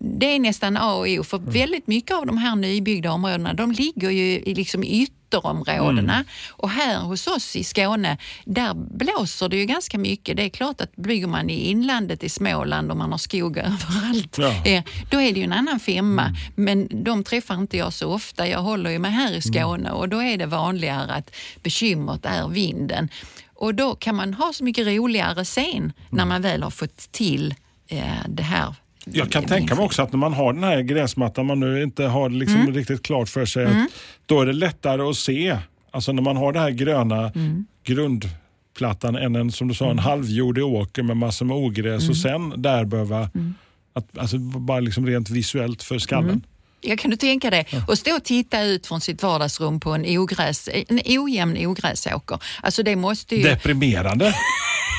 det 0.00 0.26
är 0.34 0.38
nästan 0.38 0.76
A 0.76 0.94
och 0.94 1.06
O. 1.08 1.22
För 1.24 1.38
väldigt 1.38 1.86
mycket 1.86 2.16
av 2.16 2.26
de 2.26 2.38
här 2.38 2.56
nybyggda 2.56 3.12
områdena 3.12 3.54
de 3.54 3.72
ligger 3.72 4.10
ju 4.10 4.54
liksom 4.54 4.84
i 4.84 5.06
ytterområdena. 5.36 6.24
Och 6.50 6.70
här 6.70 6.98
hos 6.98 7.26
oss 7.26 7.56
i 7.56 7.64
Skåne, 7.64 8.16
där 8.44 8.74
blåser 8.74 9.48
det 9.48 9.56
ju 9.56 9.64
ganska 9.64 9.98
mycket. 9.98 10.36
Det 10.36 10.42
är 10.44 10.48
klart 10.48 10.80
att 10.80 10.96
bygger 10.96 11.26
man 11.26 11.50
i 11.50 11.54
inlandet 11.70 12.24
i 12.24 12.28
Småland 12.28 12.90
och 12.90 12.96
man 12.96 13.10
har 13.12 13.18
skog 13.18 13.56
överallt, 13.58 14.38
Ja. 14.38 14.64
eh, 14.66 14.82
då 15.10 15.20
är 15.20 15.32
det 15.32 15.38
ju 15.38 15.44
en 15.44 15.52
annan 15.52 15.80
femma. 15.80 16.36
Men 16.54 16.88
de 17.04 17.24
träffar 17.24 17.54
inte 17.54 17.76
jag 17.76 17.92
så 17.92 18.08
ofta. 18.12 18.48
Jag 18.48 18.60
håller 18.62 18.90
ju 18.90 18.98
mig 18.98 19.10
här 19.10 19.32
i 19.32 19.42
Skåne 19.42 19.90
och 19.90 20.08
då 20.08 20.22
är 20.22 20.36
det 20.36 20.46
vanligare 20.46 21.12
att 21.14 21.30
bekymret 21.62 22.26
är 22.26 22.48
vinden. 22.48 23.08
Och 23.54 23.74
då 23.74 23.94
kan 23.94 24.14
man 24.16 24.34
ha 24.34 24.52
så 24.52 24.64
mycket 24.64 24.86
roligare 24.86 25.44
sen 25.44 25.92
när 26.10 26.24
man 26.24 26.42
väl 26.42 26.62
har 26.62 26.70
fått 26.70 27.12
till 27.12 27.54
eh, 27.88 28.02
det 28.28 28.42
här. 28.42 28.74
Jag 29.04 29.30
kan 29.32 29.44
tänka 29.44 29.74
mig 29.74 29.84
också 29.84 30.02
att 30.02 30.12
när 30.12 30.18
man 30.18 30.32
har 30.32 30.52
den 30.52 30.64
här 30.64 30.80
gräsmattan, 30.80 31.46
man 31.46 31.60
nu 31.60 31.82
inte 31.82 32.04
har 32.04 32.30
liksom 32.30 32.60
Mm. 32.60 32.74
riktigt 32.74 33.02
klart 33.02 33.28
för 33.28 33.44
sig, 33.46 33.66
att 33.66 33.72
då 34.26 34.40
är 34.40 34.46
det 34.46 34.52
lättare 34.52 35.02
att 35.02 35.16
se. 35.16 35.58
Alltså 35.90 36.12
när 36.12 36.22
man 36.22 36.36
har 36.36 36.52
den 36.52 36.62
här 36.62 36.70
gröna 36.70 37.32
Mm. 37.34 37.66
grundplattan 37.84 39.16
än 39.16 39.36
en, 39.36 39.52
som 39.52 39.68
du 39.68 39.74
sa, 39.74 39.90
en 39.90 39.98
halvjordig 39.98 40.64
åker 40.64 41.02
med 41.02 41.16
massor 41.16 41.46
med 41.46 41.56
ogräs 41.56 42.02
Mm. 42.02 42.10
och 42.10 42.16
sen 42.16 42.62
där 42.62 42.84
behöva, 42.84 43.30
att, 43.94 44.18
alltså 44.18 44.38
bara 44.38 44.80
liksom 44.80 45.06
rent 45.06 45.30
visuellt 45.30 45.82
för 45.82 45.98
skallen. 45.98 46.28
Mm. 46.30 46.42
Jag 46.84 46.98
kan 46.98 47.10
du 47.10 47.16
tänka 47.16 47.50
dig 47.50 47.66
att 47.88 47.98
stå 47.98 48.14
och 48.16 48.24
titta 48.24 48.62
ut 48.62 48.86
från 48.86 49.00
sitt 49.00 49.22
vardagsrum 49.22 49.80
på 49.80 49.90
en, 49.92 50.18
ogräs, 50.18 50.68
en 50.88 51.00
ojämn 51.18 51.66
ogräsåker. 51.66 52.38
Alltså 52.62 52.82
det 52.82 52.96
måste 52.96 53.36
ju, 53.36 53.42
Deprimerande. 53.42 54.34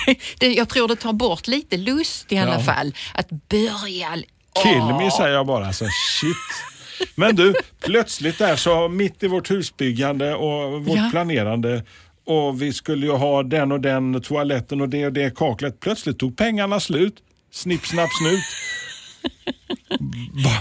det, 0.39 0.53
jag 0.53 0.69
tror 0.69 0.88
det 0.88 0.95
tar 0.95 1.13
bort 1.13 1.48
lite 1.48 1.77
lust 1.77 2.31
i 2.31 2.38
alla 2.38 2.53
Ja. 2.53 2.60
fall. 2.60 2.95
Att 3.13 3.29
börja... 3.29 4.15
Kill 4.63 4.83
me 5.00 5.12
säger 5.12 5.29
jag 5.33 5.45
bara. 5.48 5.67
Alltså, 5.67 5.86
shit. 6.19 7.07
Men 7.15 7.36
du, 7.36 7.53
plötsligt 7.79 8.38
där 8.38 8.55
så 8.55 8.88
mitt 8.89 9.24
i 9.24 9.27
vårt 9.27 9.51
husbyggande 9.51 10.36
och 10.36 10.86
vårt 10.86 10.98
Ja. 10.98 11.07
planerande 11.12 11.83
och 12.25 12.62
vi 12.62 12.74
skulle 12.74 13.05
ju 13.05 13.12
ha 13.12 13.43
den 13.43 13.72
och 13.72 13.79
den 13.81 14.22
toaletten 14.22 14.81
och 14.81 14.89
det 14.89 15.05
och 15.05 15.13
det 15.13 15.36
kaklet. 15.38 15.79
Plötsligt 15.79 16.19
tog 16.19 16.38
pengarna 16.38 16.79
slut. 16.79 17.15
Snipp, 17.51 17.86
snapp, 17.88 18.10
snut. 18.22 18.43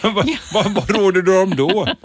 Vad 0.03 0.15
va, 0.15 0.25
va, 0.55 0.65
vad 0.75 0.91
råder 0.91 1.23
du 1.23 1.43
om 1.43 1.57
då? 1.57 1.89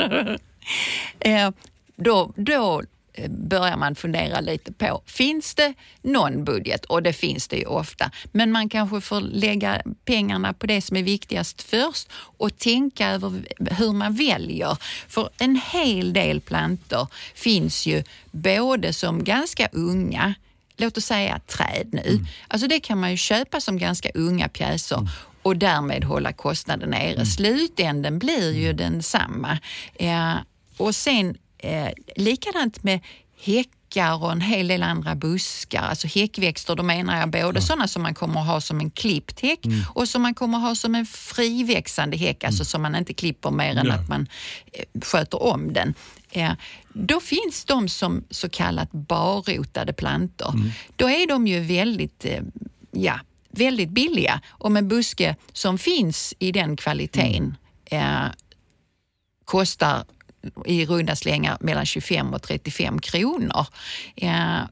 Eh, 1.20 1.50
då, 1.96 2.34
då 2.36 2.84
börjar 3.30 3.78
man 3.78 3.96
fundera 3.96 4.40
lite 4.40 4.72
på, 4.72 5.02
finns 5.06 5.56
det 5.56 5.74
någon 6.02 6.44
budget? 6.44 6.86
Och 6.86 7.04
det 7.04 7.14
finns 7.14 7.48
det 7.48 7.58
ju 7.58 7.66
ofta. 7.66 8.12
Men 8.32 8.52
man 8.52 8.70
kanske 8.70 9.02
får 9.02 9.22
lägga 9.22 9.82
pengarna 10.06 10.54
på 10.54 10.68
det 10.68 10.82
som 10.82 10.98
är 10.98 11.04
viktigast 11.04 11.62
först 11.62 12.10
och 12.14 12.58
tänka 12.58 13.10
över 13.10 13.42
hur 13.72 13.94
man 13.94 14.14
väljer. 14.14 14.78
För 15.08 15.30
en 15.38 15.62
hel 15.72 16.14
del 16.14 16.42
plantor 16.42 17.08
finns 17.36 17.86
ju 17.86 18.04
både 18.32 18.94
som 18.94 19.24
ganska 19.24 19.70
unga 19.72 20.34
låt 20.78 20.98
oss 20.98 21.06
säga 21.06 21.40
träd 21.40 21.88
nu. 21.92 22.26
Alltså 22.48 22.68
det 22.68 22.80
kan 22.80 23.00
man 23.00 23.12
ju 23.12 23.18
köpa 23.18 23.62
som 23.62 23.78
ganska 23.78 24.10
unga 24.14 24.50
pjäser 24.50 25.10
och 25.42 25.58
därmed 25.58 26.04
hålla 26.04 26.34
kostnaden 26.34 26.90
nere. 26.90 27.26
Slutänden 27.26 28.20
blir 28.20 28.54
ju 28.54 28.74
densamma. 28.74 29.60
Eh, 29.96 30.36
och 30.78 30.96
sen 30.96 31.38
eh, 31.58 31.90
likadant 32.16 32.84
med 32.84 33.00
häckar 33.40 34.24
och 34.24 34.32
en 34.32 34.42
hel 34.42 34.68
del 34.68 34.84
andra 34.84 35.16
buskar. 35.16 35.82
Alltså 35.82 36.08
häckväxter, 36.08 36.76
då 36.76 36.84
menar 36.84 37.20
jag 37.20 37.30
både 37.32 37.62
sådana 37.62 37.88
som 37.88 38.04
man 38.04 38.14
kommer 38.14 38.42
att 38.42 38.48
ha 38.48 38.62
som 38.62 38.80
en 38.80 38.92
klippt 38.92 39.40
häck 39.40 39.60
och 39.94 40.08
som 40.10 40.22
man 40.22 40.34
kommer 40.34 40.58
att 40.58 40.64
ha 40.64 40.76
som 40.76 40.96
en 40.96 41.06
friväxande 41.06 42.18
häck, 42.18 42.44
alltså 42.44 42.66
som 42.66 42.82
man 42.82 42.96
inte 42.96 43.14
klipper 43.14 43.52
mer 43.52 43.76
än 43.76 43.86
Ja. 43.86 43.94
att 43.94 44.10
man 44.10 44.28
eh, 44.74 45.02
sköter 45.02 45.44
om 45.44 45.74
den. 45.74 45.94
Eh, 46.32 46.52
då 46.94 47.20
finns 47.20 47.66
de 47.66 47.90
som 47.90 48.24
så 48.30 48.50
kallat 48.50 48.92
barrotade 48.92 49.94
plantor. 49.94 50.54
Då 50.96 51.10
är 51.10 51.28
de 51.28 51.48
ju 51.48 51.60
väldigt, 51.60 52.26
eh, 52.26 52.42
ja, 52.92 53.20
väldigt 53.52 53.90
billiga. 53.90 54.42
Och 54.48 54.78
en 54.78 54.88
buske 54.88 55.36
som 55.54 55.78
finns 55.78 56.34
i 56.40 56.52
den 56.52 56.76
kvaliteten 56.78 57.56
eh, 57.86 58.26
kostar 59.46 60.04
i 60.66 60.86
runda 60.86 61.16
slängar 61.16 61.58
mellan 61.60 61.86
25 61.86 62.34
och 62.34 62.42
35 62.42 63.00
kronor. 63.00 63.66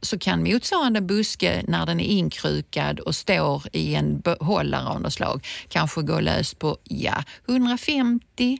Så 0.02 0.20
kan 0.20 0.44
motsvarande 0.44 1.02
buske 1.02 1.64
när 1.68 1.86
den 1.86 2.00
är 2.00 2.06
inkrukad 2.06 3.00
och 3.00 3.16
står 3.16 3.64
i 3.72 3.96
en 3.96 4.20
behållare 4.20 4.88
av 4.88 5.02
något 5.02 5.14
slag 5.14 5.46
kanske 5.70 6.02
gå 6.02 6.20
lös 6.20 6.54
på 6.54 6.78
ja, 6.84 7.24
150 7.48 8.58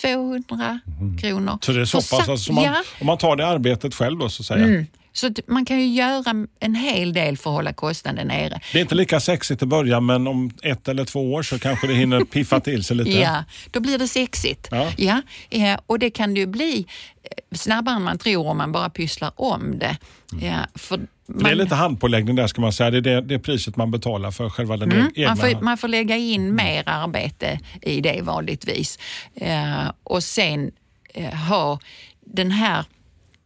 200 0.00 0.80
kronor. 1.20 1.58
Så 1.62 1.72
det 1.72 1.80
är 1.80 1.84
så 1.84 1.96
pass, 1.98 2.28
alltså, 2.28 2.52
man, 2.52 2.64
ja, 2.64 2.82
om 3.00 3.06
man 3.06 3.18
tar 3.18 3.36
det 3.36 3.46
arbetet 3.46 3.94
själv 3.94 4.18
då 4.18 4.28
så 4.28 4.42
att 4.42 4.46
säga. 4.46 4.84
Så 5.12 5.30
man 5.46 5.64
kan 5.64 5.80
ju 5.80 5.86
göra 5.86 6.46
en 6.60 6.74
hel 6.74 7.12
del 7.12 7.36
för 7.36 7.50
att 7.50 7.56
hålla 7.56 7.72
kostnaden 7.72 8.26
nere. 8.28 8.60
Det 8.72 8.78
är 8.78 8.82
inte 8.82 8.94
lika 8.94 9.20
sexigt 9.20 9.62
i 9.62 9.66
början 9.66 10.06
men 10.06 10.26
om 10.26 10.50
ett 10.62 10.88
eller 10.88 11.04
två 11.04 11.32
år 11.34 11.42
så 11.42 11.58
kanske 11.58 11.86
det 11.86 11.94
hinner 11.94 12.24
piffa 12.24 12.60
till 12.60 12.84
sig 12.84 12.96
lite. 12.96 13.10
Ja, 13.20 13.44
då 13.70 13.80
blir 13.80 13.98
det 13.98 14.08
sexigt. 14.08 14.68
Ja. 14.96 15.22
eh, 15.50 15.78
och 15.86 15.98
det 15.98 16.10
kan 16.10 16.34
det 16.34 16.40
ju 16.40 16.46
bli 16.46 16.86
eh, 17.22 17.56
snabbare 17.56 17.96
än 17.96 18.02
man 18.02 18.18
tror 18.18 18.46
om 18.46 18.56
man 18.56 18.72
bara 18.72 18.90
pysslar 18.90 19.32
om 19.36 19.78
det. 19.78 19.96
Ja, 20.40 20.66
för 20.74 20.96
man, 21.26 21.44
det 21.44 21.50
är 21.50 21.54
lite 21.54 21.74
handpåläggning 21.74 22.36
där 22.36 22.46
ska 22.46 22.60
man 22.60 22.72
säga. 22.72 22.90
Det 22.90 22.98
är 22.98 23.00
det, 23.02 23.20
det 23.20 23.38
priset 23.38 23.76
man 23.76 23.90
betalar 23.90 24.30
för 24.30 24.50
själva 24.50 24.76
den 24.76 24.92
Mm, 24.92 25.10
egna. 25.14 25.28
man, 25.28 25.36
får, 25.36 25.60
man 25.60 25.78
får 25.78 25.88
lägga 25.88 26.16
in 26.16 26.54
mer 26.54 26.82
arbete 26.86 27.60
i 27.82 28.00
det 28.00 28.20
vanligtvis. 28.22 28.98
Eh, 29.34 29.90
och 30.04 30.22
sen 30.24 30.70
eh, 31.14 31.34
ha 31.34 31.78
den 32.26 32.50
här 32.50 32.84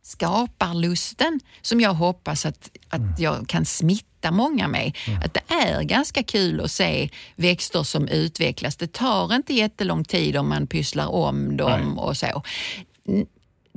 skaparlusten 0.06 1.40
som 1.62 1.80
jag 1.80 1.94
hoppas 1.94 2.46
att, 2.46 2.70
att 2.88 3.18
jag 3.18 3.48
kan 3.48 3.64
smitta 3.64 4.30
många 4.30 4.68
med. 4.68 4.96
Att 5.24 5.34
det 5.34 5.54
är 5.54 5.82
ganska 5.82 6.22
kul 6.22 6.60
att 6.60 6.70
se 6.70 7.10
växter 7.36 7.82
som 7.82 8.08
utvecklas. 8.08 8.76
Det 8.76 8.92
tar 8.92 9.34
inte 9.34 9.54
jättelång 9.54 10.04
tid 10.04 10.36
om 10.36 10.48
man 10.48 10.66
pysslar 10.66 11.06
om 11.06 11.56
dem 11.56 11.94
Nej. 11.94 12.04
och 12.04 12.16
så. 12.16 12.42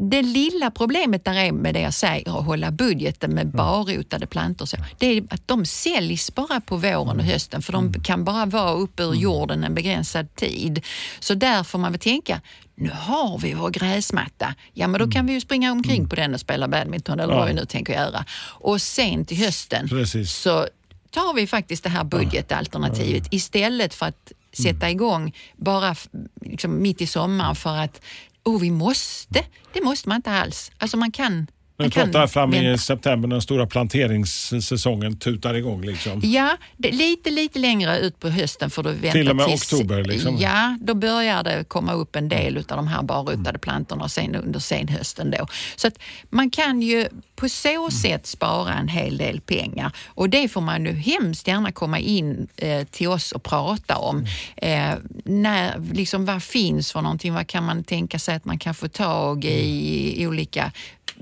Det 0.02 0.22
lilla 0.22 0.72
problemet 0.72 1.26
där 1.26 1.34
är 1.34 1.52
med 1.52 1.74
det 1.74 1.80
jag 1.82 1.94
säger, 1.94 2.40
att 2.40 2.46
hålla 2.46 2.72
budgeten 2.72 3.34
med 3.36 3.48
barrotade 3.52 4.28
plantor, 4.28 4.66
så, 4.66 4.78
det 4.98 5.08
är 5.18 5.24
att 5.30 5.48
de 5.48 5.66
säljs 5.66 6.36
bara 6.36 6.62
på 6.62 6.78
våren 6.78 7.20
och 7.20 7.26
hösten 7.26 7.62
för 7.62 7.74
de 7.74 7.94
kan 7.94 8.24
bara 8.24 8.46
vara 8.46 8.72
uppe 8.74 9.04
ur 9.04 9.14
jorden 9.14 9.64
en 9.64 9.74
begränsad 9.76 10.36
tid. 10.36 10.86
Så 11.20 11.34
där 11.34 11.64
får 11.64 11.80
man 11.80 11.92
väl 11.92 12.00
tänka, 12.00 12.42
nu 12.76 12.92
har 12.94 13.38
vi 13.40 13.54
vår 13.54 13.70
gräsmatta, 13.70 14.56
ja 14.74 14.88
men 14.88 15.00
då 15.00 15.08
kan 15.12 15.26
vi 15.26 15.34
ju 15.34 15.42
springa 15.42 15.72
omkring 15.72 16.10
på 16.10 16.16
den 16.16 16.34
och 16.34 16.40
spela 16.40 16.68
badminton 16.68 17.20
eller 17.20 17.34
Ja. 17.34 17.40
vad 17.40 17.48
vi 17.48 17.54
nu 17.54 17.66
tänker 17.66 17.94
göra. 17.94 18.26
Och 18.42 18.82
sen 18.82 19.26
till 19.26 19.38
hösten 19.38 19.90
Precis. 19.90 20.32
så 20.34 20.68
tar 21.12 21.34
vi 21.34 21.48
faktiskt 21.48 21.84
det 21.84 21.90
här 21.90 22.04
budgetalternativet 22.04 23.28
istället 23.32 23.94
för 23.94 24.06
att 24.06 24.32
sätta 24.54 24.90
igång 24.90 25.36
bara 25.58 25.96
liksom 26.42 26.82
mitt 26.82 27.02
i 27.02 27.08
sommaren 27.08 27.56
för 27.56 27.78
att 27.78 28.02
oh, 28.44 28.60
vi 28.60 28.72
måste. 28.72 29.46
Det 29.74 29.84
måste 29.84 30.10
man 30.10 30.16
inte 30.16 30.32
alls. 30.32 30.72
Alltså 30.78 30.98
man 30.98 31.12
kan 31.12 31.48
vi 31.84 31.90
pratar 31.90 32.28
fram 32.28 32.54
i 32.54 32.78
september 32.78 33.28
när 33.28 33.36
den 33.36 33.42
stora 33.42 33.68
planteringssäsongen 33.68 35.18
tutar 35.18 35.54
igång. 35.54 35.82
Liksom. 35.82 36.22
Ja, 36.24 36.58
det, 36.78 36.92
lite, 36.92 37.30
lite 37.30 37.60
längre 37.60 38.00
ut 38.00 38.20
på 38.20 38.30
hösten 38.30 38.70
får 38.70 38.84
du 38.84 38.92
vänta 38.92 39.12
Till 39.12 39.30
och 39.30 39.36
med 39.36 39.46
tills, 39.46 39.74
oktober, 39.74 40.04
liksom. 40.04 40.38
Ja, 40.38 40.78
då 40.82 40.94
börjar 40.94 41.44
det 41.44 41.64
komma 41.68 41.94
upp 41.94 42.16
en 42.16 42.30
del 42.30 42.58
av 42.58 42.78
de 42.78 42.88
här 42.88 43.04
barrotade 43.04 43.60
plantorna 43.60 44.10
sen 44.10 44.36
under 44.36 44.60
senhösten 44.60 45.32
då. 45.32 45.48
Så 45.76 45.88
att 45.88 46.00
man 46.30 46.50
kan 46.50 46.82
ju 46.82 47.08
på 47.36 47.50
så 47.50 47.90
sätt 47.92 48.28
spara 48.28 48.74
en 48.74 48.88
hel 48.88 49.18
del 49.18 49.42
pengar 49.42 49.92
och 50.08 50.30
det 50.30 50.48
får 50.48 50.62
man 50.62 50.86
ju 50.86 50.92
hemskt 50.92 51.48
gärna 51.48 51.72
komma 51.72 52.00
in 52.00 52.48
eh, 52.58 52.84
till 52.84 53.08
oss 53.08 53.32
och 53.32 53.44
prata 53.44 53.98
om. 53.98 54.26
Eh, 54.58 54.94
när, 55.26 55.94
liksom, 55.94 56.26
vad 56.26 56.44
finns 56.44 56.92
för 56.92 57.02
någonting? 57.02 57.34
Vad 57.34 57.48
kan 57.48 57.64
man 57.64 57.84
tänka 57.84 58.20
sig 58.20 58.36
att 58.36 58.46
man 58.46 58.60
kan 58.60 58.76
få 58.76 58.88
tag 58.88 59.46
i, 59.46 60.22
i 60.22 60.28
olika 60.28 60.72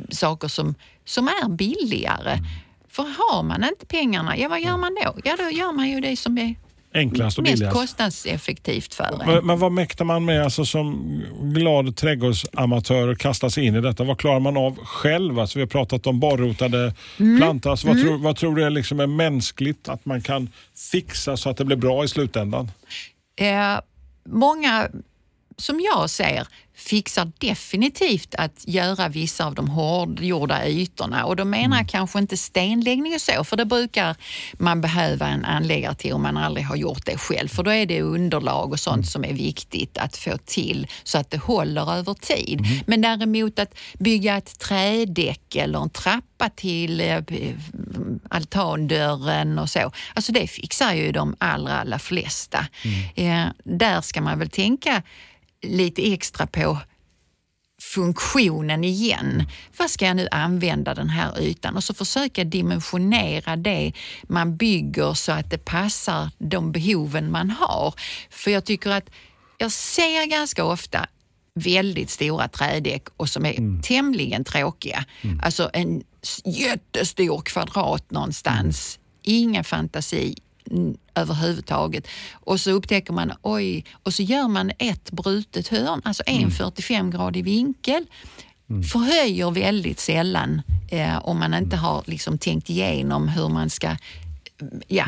saker 0.09 0.47
som, 0.47 0.75
som 1.05 1.27
är 1.27 1.49
billigare? 1.49 2.37
För 2.89 3.03
har 3.03 3.43
man 3.43 3.63
inte 3.63 3.85
pengarna, 3.85 4.37
ja 4.37 4.49
vad 4.49 4.61
gör 4.61 4.77
man 4.77 4.95
då? 5.03 5.13
Ja, 5.23 5.35
då 5.37 5.49
gör 5.49 5.71
man 5.71 5.89
ju 5.89 6.01
det 6.01 6.17
som 6.17 6.37
är 6.37 6.55
Enklast 6.93 7.37
och 7.37 7.43
mest 7.43 7.53
billigast. 7.53 7.77
kostnadseffektivt 7.77 8.93
för 8.93 9.03
en. 9.03 9.17
Men, 9.25 9.45
men 9.45 9.59
vad 9.59 9.71
mäktar 9.71 10.05
man 10.05 10.25
med 10.25 10.43
alltså, 10.43 10.65
som 10.65 11.21
glad 11.41 11.95
trädgårdsamatör 11.95 13.07
och 13.07 13.17
kasta 13.17 13.49
sig 13.49 13.65
in 13.65 13.75
i 13.75 13.81
detta? 13.81 14.03
Vad 14.03 14.19
klarar 14.19 14.39
man 14.39 14.57
av 14.57 14.77
själv? 14.85 15.39
Alltså, 15.39 15.59
vi 15.59 15.63
har 15.63 15.67
pratat 15.69 16.07
om 16.07 16.19
barrotade 16.19 16.93
Mm. 17.19 17.37
plantor. 17.37 17.71
Alltså, 17.71 17.87
vad, 17.87 18.01
tror, 18.01 18.17
vad 18.17 18.35
tror 18.37 18.55
du 18.55 18.63
är, 18.63 18.69
liksom 18.69 18.99
är 18.99 19.07
mänskligt 19.07 19.89
att 19.89 20.05
man 20.05 20.21
kan 20.21 20.49
fixa 20.91 21.37
så 21.37 21.49
att 21.49 21.57
det 21.57 21.65
blir 21.65 21.77
bra 21.77 22.03
i 22.03 22.07
slutändan? 22.07 22.71
Eh, 23.35 23.79
många, 24.29 24.87
som 25.57 25.79
jag 25.93 26.09
ser, 26.09 26.47
fixar 26.77 27.31
definitivt 27.37 28.35
att 28.35 28.63
göra 28.67 29.07
vissa 29.09 29.45
av 29.45 29.55
de 29.55 29.67
hårdgjorda 29.69 30.67
ytorna. 30.67 31.25
Och 31.25 31.35
då 31.35 31.45
menar 31.45 31.77
jag 31.77 31.89
kanske 31.89 32.19
inte 32.19 32.37
stenläggning 32.37 33.13
och 33.13 33.21
så, 33.21 33.43
för 33.43 33.57
det 33.57 33.65
brukar 33.65 34.15
man 34.53 34.81
behöva 34.81 35.27
en 35.27 35.45
anläggare 35.45 35.95
till 35.95 36.13
om 36.13 36.21
man 36.21 36.37
aldrig 36.37 36.65
har 36.65 36.75
gjort 36.75 37.05
det 37.05 37.17
själv, 37.17 37.47
för 37.47 37.63
då 37.63 37.71
är 37.71 37.85
det 37.85 38.01
underlag 38.01 38.71
och 38.71 38.79
sånt 38.79 39.07
som 39.07 39.25
är 39.25 39.33
viktigt 39.33 39.97
att 39.97 40.17
få 40.17 40.37
till 40.45 40.87
så 41.03 41.17
att 41.17 41.31
det 41.31 41.37
håller 41.37 41.93
över 41.93 42.13
tid. 42.13 42.61
Men 42.87 43.01
däremot 43.01 43.59
att 43.59 43.77
bygga 43.99 44.37
ett 44.37 44.59
trädäck 44.59 45.55
eller 45.55 45.79
en 45.79 45.89
trappa 45.89 46.49
till 46.55 47.01
eh, 47.01 47.23
altandörren 48.29 49.59
och 49.59 49.69
så, 49.69 49.91
alltså 50.13 50.31
det 50.31 50.47
fixar 50.47 50.93
ju 50.93 51.11
de 51.11 51.35
allra, 51.37 51.79
allra 51.79 51.99
flesta. 51.99 52.67
Eh, 53.15 53.45
där 53.63 54.01
ska 54.01 54.21
man 54.21 54.39
väl 54.39 54.49
tänka 54.49 55.03
lite 55.61 56.13
extra 56.13 56.47
på 56.47 56.77
funktionen 57.81 58.83
igen. 58.83 59.43
Vad 59.77 59.89
ska 59.89 60.05
jag 60.05 60.15
nu 60.15 60.27
använda 60.31 60.93
den 60.93 61.09
här 61.09 61.41
ytan? 61.41 61.75
Och 61.75 61.83
så 61.83 61.93
försöka 61.93 62.43
dimensionera 62.43 63.55
det 63.55 63.93
man 64.23 64.57
bygger 64.57 65.13
så 65.13 65.31
att 65.31 65.49
det 65.49 65.65
passar 65.65 66.29
de 66.37 66.71
behoven 66.71 67.31
man 67.31 67.49
har. 67.49 67.93
För 68.29 68.51
jag 68.51 68.65
tycker 68.65 68.89
att 68.89 69.09
jag 69.57 69.71
ser 69.71 70.25
ganska 70.25 70.65
ofta 70.65 71.07
väldigt 71.53 72.09
stora 72.09 72.47
trädäck 72.47 73.07
och 73.17 73.29
som 73.29 73.45
är 73.45 73.81
tämligen 73.81 74.43
tråkiga. 74.43 75.05
Alltså 75.41 75.69
en 75.73 76.03
jättestor 76.45 77.41
kvadrat 77.41 78.11
någonstans. 78.11 78.99
Ingen 79.21 79.63
fantasi 79.63 80.23
mm, 80.23 80.35
överhuvudtaget. 81.15 82.07
Och 82.33 82.59
så 82.59 82.71
upptäcker 82.71 83.13
man, 83.13 83.33
oj, 83.41 83.85
och 84.03 84.13
så 84.13 84.23
gör 84.23 84.47
man 84.47 84.71
ett 84.79 85.11
brutet 85.11 85.67
hörn, 85.67 86.01
alltså 86.03 86.23
en 86.25 86.49
45-gradig 86.49 87.43
vinkel. 87.43 88.05
Förhöjer 88.91 89.51
väldigt 89.51 89.99
sällan 89.99 90.61
eh, 90.91 91.17
om 91.17 91.39
man 91.39 91.53
inte 91.53 91.77
har 91.77 92.03
liksom 92.05 92.37
tänkt 92.37 92.69
igenom 92.69 93.27
hur 93.27 93.49
man 93.49 93.69
ska 93.69 93.95
ja, 94.87 95.05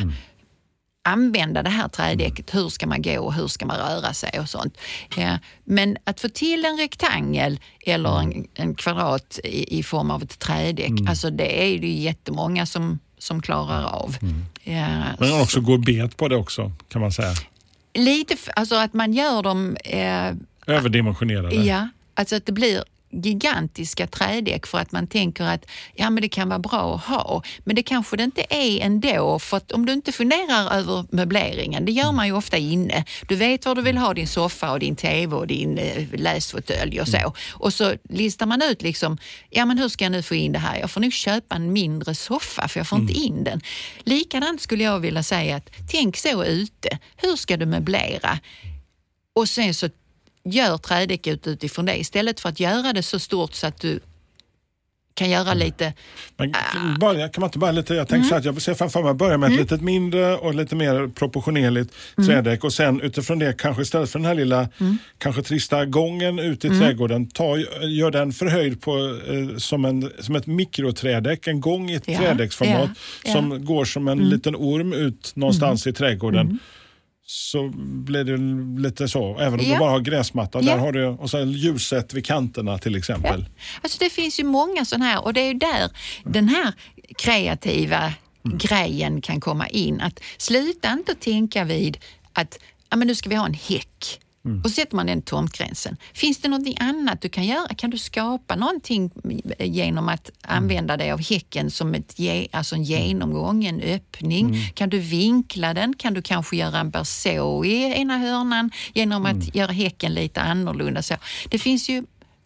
använda 1.04 1.64
det 1.64 1.70
här 1.70 1.88
trädäcket. 1.88 2.56
Hur 2.56 2.70
ska 2.70 2.88
man 2.88 3.02
gå 3.02 3.20
och 3.22 3.34
hur 3.34 3.48
ska 3.48 3.66
man 3.66 3.78
röra 3.78 4.14
sig 4.14 4.40
och 4.40 4.50
sånt. 4.50 4.78
Eh, 5.18 5.36
men 5.64 5.98
att 6.04 6.20
få 6.20 6.30
till 6.30 6.66
en 6.66 6.78
rektangel 6.78 7.60
eller 7.86 8.20
en, 8.20 8.48
en 8.54 8.76
kvadrat 8.76 9.40
i, 9.44 9.80
i 9.80 9.84
form 9.84 10.12
av 10.12 10.24
ett 10.24 10.40
trädäck, 10.40 11.10
alltså 11.10 11.30
det 11.30 11.64
är 11.64 11.80
det 11.80 11.88
ju 11.88 12.00
jättemånga 12.02 12.66
som, 12.66 13.00
som 13.20 13.42
klarar 13.42 13.84
av. 13.84 14.16
Eh, 14.64 14.84
Men 15.20 15.42
också 15.42 15.62
gå 15.62 15.78
bet 15.78 16.18
på 16.18 16.28
det 16.28 16.36
också 16.36 16.72
kan 16.88 17.02
man 17.02 17.12
säga. 17.12 17.34
lite, 17.94 18.36
alltså 18.56 18.76
att 18.76 18.94
man 18.94 19.14
gör 19.14 19.44
dem 19.44 19.78
eh, 19.86 20.34
Överdimensionerade. 20.68 21.56
Ja, 21.56 21.90
alltså 22.14 22.36
att 22.36 22.46
det 22.46 22.52
blir 22.52 22.84
gigantiska 23.12 24.08
trädäck 24.08 24.68
för 24.68 24.78
att 24.78 24.92
man 24.92 25.08
tänker 25.08 25.44
att 25.44 25.66
ja, 25.96 26.10
men 26.10 26.22
det 26.22 26.30
kan 26.30 26.50
vara 26.50 26.60
bra 26.60 26.96
att 26.96 27.06
ha. 27.06 27.44
Men 27.64 27.76
det 27.76 27.84
kanske 27.84 28.18
det 28.18 28.24
inte 28.24 28.46
är 28.50 28.80
ändå. 28.82 29.40
För 29.40 29.58
att 29.58 29.72
om 29.72 29.86
du 29.86 29.94
inte 29.94 30.12
funderar 30.12 30.74
över 30.74 31.06
möbleringen, 31.12 31.86
det 31.86 31.92
gör 31.92 32.12
man 32.12 32.28
ju 32.28 32.34
ofta 32.34 32.58
inne. 32.58 33.06
Du 33.28 33.36
vet 33.36 33.66
var 33.66 33.76
du 33.76 33.82
vill 33.82 33.98
ha 33.98 34.14
din 34.14 34.28
soffa 34.28 34.72
och 34.72 34.80
din 34.80 34.96
TV 34.96 35.36
och 35.36 35.48
din 35.48 35.78
eh, 35.78 36.08
läsfåtölj 36.14 37.02
och 37.02 37.08
så. 37.08 37.34
Och 37.54 37.74
så 37.74 37.96
listar 38.10 38.46
man 38.46 38.62
ut 38.62 38.82
liksom, 38.82 39.18
ja 39.50 39.66
men 39.66 39.78
hur 39.78 39.90
ska 39.90 40.06
jag 40.06 40.12
nu 40.12 40.24
få 40.24 40.36
in 40.36 40.52
det 40.52 40.60
här? 40.60 40.80
Jag 40.80 40.92
får 40.92 41.02
nog 41.02 41.14
köpa 41.14 41.56
en 41.56 41.74
mindre 41.74 42.16
soffa 42.16 42.68
för 42.68 42.80
jag 42.80 42.88
får 42.88 43.00
inte 43.00 43.14
in 43.14 43.44
den. 43.44 43.62
Likadant 44.04 44.62
skulle 44.62 44.84
jag 44.84 45.00
vilja 45.00 45.24
säga 45.24 45.56
att 45.56 45.70
tänk 45.92 46.18
så 46.18 46.46
ute. 46.46 47.00
Hur 47.16 47.36
ska 47.36 47.58
du 47.58 47.66
möblera? 47.66 48.40
Och 49.36 49.50
sen 49.50 49.74
så 49.74 49.90
gör 50.44 50.78
trädäcket 50.78 51.48
utifrån 51.48 51.86
det 51.86 51.98
istället 52.00 52.40
för 52.40 52.50
att 52.50 52.60
göra 52.60 52.94
det 52.94 53.04
så 53.04 53.20
stort 53.20 53.54
så 53.54 53.68
att 53.68 53.82
du 53.82 54.00
kan 55.14 55.30
göra 55.30 55.54
lite... 55.54 55.94
Men 56.38 56.54
Ah. 56.56 56.98
börja, 57.00 57.30
kan 57.30 57.42
man 57.42 57.48
inte 57.48 57.60
börja 57.60 57.72
lite, 57.72 57.94
jag 57.94 58.00
Mm. 58.00 58.08
tänker 58.08 58.30
så 58.30 58.36
att 58.36 58.46
jag 58.46 58.62
ser 58.62 58.74
framför 58.74 59.04
mig 59.04 59.14
börja 59.14 59.38
med 59.38 59.52
ett 59.52 59.60
litet 59.60 59.82
mindre 59.82 60.36
och 60.36 60.56
lite 60.56 60.76
mer 60.76 61.08
proportionerligt 61.08 61.94
Mm. 62.18 62.28
trädäck 62.30 62.64
och 62.64 62.74
sen 62.74 63.02
utifrån 63.02 63.40
det 63.40 63.54
kanske 63.58 63.82
istället 63.84 64.10
för 64.10 64.20
den 64.20 64.26
här 64.26 64.36
lilla 64.36 64.70
kanske 65.18 65.42
trista 65.44 65.86
gången 65.86 66.40
ut 66.40 66.66
i 66.66 66.68
Mm. 66.68 66.80
trädgården, 66.80 67.28
ta, 67.28 67.58
gör 67.82 68.12
den 68.12 68.32
förhöjd 68.34 68.82
på, 68.82 68.98
eh, 69.28 69.58
som, 69.58 69.86
en, 69.86 70.12
som 70.20 70.36
ett 70.36 70.48
mikroträdäck, 70.48 71.48
en 71.48 71.62
gång 71.62 71.90
i 71.90 71.94
ett 71.96 72.04
Ja, 72.08 72.18
trädäcksformat 72.20 72.90
ja, 72.90 72.94
ja. 73.24 73.32
som 73.34 73.66
går 73.66 73.86
som 73.86 74.08
en 74.08 74.18
Mm. 74.20 74.30
liten 74.30 74.56
orm 74.56 74.94
ut 74.94 75.32
någonstans 75.36 75.88
i 75.88 75.94
trädgården. 75.94 76.60
Så 77.32 77.70
blir 77.76 78.24
det 78.24 78.38
lite 78.82 79.08
så, 79.08 79.40
även 79.40 79.60
om 79.60 79.66
Ja. 79.66 79.74
du 79.74 79.80
bara 79.80 79.92
har 79.92 80.00
gräsmatta. 80.00 80.60
Ja. 80.62 80.72
Där 80.72 80.78
har 80.78 80.92
du, 80.92 81.06
och 81.06 81.30
så 81.30 81.40
ljuset 81.40 82.14
vid 82.14 82.26
kanterna 82.26 82.78
till 82.78 82.96
exempel. 82.96 83.46
Alltså 83.82 83.98
det 84.00 84.10
finns 84.10 84.40
ju 84.40 84.44
många 84.44 84.86
sådana 84.86 85.06
här 85.06 85.24
och 85.26 85.34
det 85.34 85.42
är 85.42 85.48
ju 85.48 85.54
där 85.54 85.90
den 86.24 86.50
här 86.50 86.74
kreativa 87.18 88.14
grejen 88.44 89.22
kan 89.22 89.40
komma 89.40 89.68
in. 89.68 90.02
Att 90.02 90.20
sluta 90.38 90.92
inte 90.92 91.16
tänka 91.16 91.64
vid 91.64 91.98
att 92.34 92.60
ja, 92.90 92.98
men 92.98 93.08
nu 93.08 93.16
ska 93.16 93.30
vi 93.30 93.36
ha 93.36 93.46
en 93.46 93.54
häck. 93.54 94.20
Och 94.64 94.70
så 94.70 94.76
sätter 94.76 94.96
man 94.96 95.06
den 95.06 95.22
tomtgränsen. 95.22 95.98
Finns 96.14 96.38
det 96.38 96.48
någonting 96.48 96.78
annat 96.80 97.22
du 97.22 97.30
kan 97.30 97.46
göra? 97.46 97.74
Kan 97.76 97.90
du 97.90 97.98
skapa 97.98 98.56
någonting 98.56 99.12
genom 99.60 100.10
att 100.10 100.32
använda 100.42 100.98
dig 100.98 101.12
av 101.12 101.22
häcken 101.22 101.72
som 101.72 101.94
ett, 101.94 102.16
alltså 102.52 102.76
en 102.76 102.84
genomgång, 102.84 103.66
en 103.66 103.82
öppning? 103.82 104.72
Kan 104.74 104.90
du 104.90 105.00
vinkla 105.00 105.74
den? 105.74 105.96
Kan 105.96 106.14
du 106.14 106.22
kanske 106.22 106.58
göra 106.58 106.80
en 106.80 106.90
berså 106.90 107.66
i 107.66 107.84
ena 107.84 108.18
hörnan 108.18 108.72
genom 108.94 109.26
att 109.26 109.56
göra 109.56 109.72
häcken 109.72 110.14
lite 110.14 110.42
annorlunda? 110.42 111.02
Så 111.02 111.16
det 111.50 111.60
finns 111.60 111.90
ju 111.90 112.04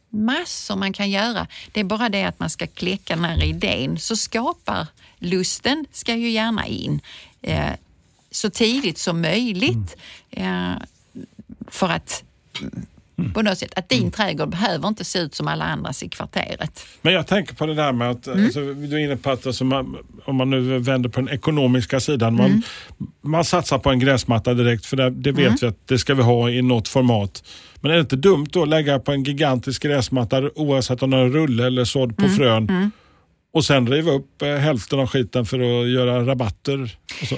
massor 0.09 0.75
man 0.75 0.93
kan 0.93 1.09
göra. 1.09 1.47
Det 1.71 1.79
är 1.79 1.83
bara 1.83 2.09
det 2.09 2.23
att 2.23 2.39
man 2.39 2.49
ska 2.49 2.67
kläcka 2.67 3.15
den 3.15 3.25
här 3.25 3.43
idén. 3.43 3.99
Så 3.99 4.15
skapar 4.15 4.87
lusten 5.19 5.85
ska 5.91 6.15
ju 6.15 6.29
gärna 6.29 6.67
in 6.67 7.01
eh, 7.41 7.73
så 8.31 8.49
tidigt 8.49 8.97
som 8.97 9.21
möjligt. 9.21 9.95
Eh, 10.31 10.73
för 11.67 11.89
att 11.89 12.23
på 13.33 13.41
något 13.41 13.57
sätt, 13.57 13.73
att 13.75 13.89
din 13.89 14.11
trädgård 14.11 14.49
behöver 14.49 14.87
inte 14.87 15.05
se 15.05 15.19
ut 15.19 15.35
som 15.35 15.47
alla 15.47 15.65
andras 15.65 16.03
i 16.03 16.09
kvarteret. 16.09 16.85
Men 17.01 17.13
jag 17.13 17.27
tänker 17.27 17.55
på 17.55 17.65
det 17.65 17.73
där 17.73 17.91
med 17.91 18.09
att, 18.09 18.27
Mm. 18.27 18.45
alltså, 18.45 18.59
du 18.73 18.95
är 18.95 18.99
inne 18.99 19.17
på 19.17 19.31
att 19.31 19.47
alltså, 19.47 19.63
man, 19.65 19.97
om 20.25 20.35
man 20.35 20.49
nu 20.49 20.79
vänder 20.79 21.09
på 21.09 21.19
den 21.21 21.29
ekonomiska 21.29 21.99
sidan, 21.99 22.35
man, 22.35 22.45
Mm. 22.45 22.61
man 23.21 23.45
satsar 23.45 23.77
på 23.79 23.89
en 23.89 23.99
gräsmatta 23.99 24.53
direkt 24.53 24.85
för 24.85 24.97
det, 24.97 25.09
det 25.09 25.31
vet 25.31 25.45
Mm. 25.47 25.57
vi 25.61 25.67
att 25.67 25.87
det 25.87 25.99
ska 25.99 26.13
vi 26.13 26.23
ha 26.23 26.49
i 26.49 26.61
något 26.61 26.87
format. 26.87 27.43
Men 27.81 27.91
är 27.91 27.95
det 27.95 28.01
inte 28.01 28.15
dumt 28.15 28.47
då 28.51 28.61
att 28.63 28.69
lägga 28.69 28.99
på 28.99 29.11
en 29.11 29.23
gigantisk 29.23 29.81
gräsmatta 29.83 30.49
oavsett 30.55 31.03
om 31.03 31.09
den 31.09 31.19
är 31.19 31.29
rulle 31.29 31.67
eller 31.67 31.85
sådd 31.85 32.17
på 32.17 32.23
Mm. 32.25 32.35
frön 32.37 32.91
och 33.53 33.65
sen 33.65 33.87
riva 33.89 34.11
upp 34.11 34.41
eh, 34.41 34.47
hälften 34.55 34.99
av 34.99 35.07
skiten 35.07 35.45
för 35.45 35.59
att 35.59 35.89
göra 35.89 36.25
rabatter? 36.25 36.97
Och 37.21 37.27
så. 37.27 37.35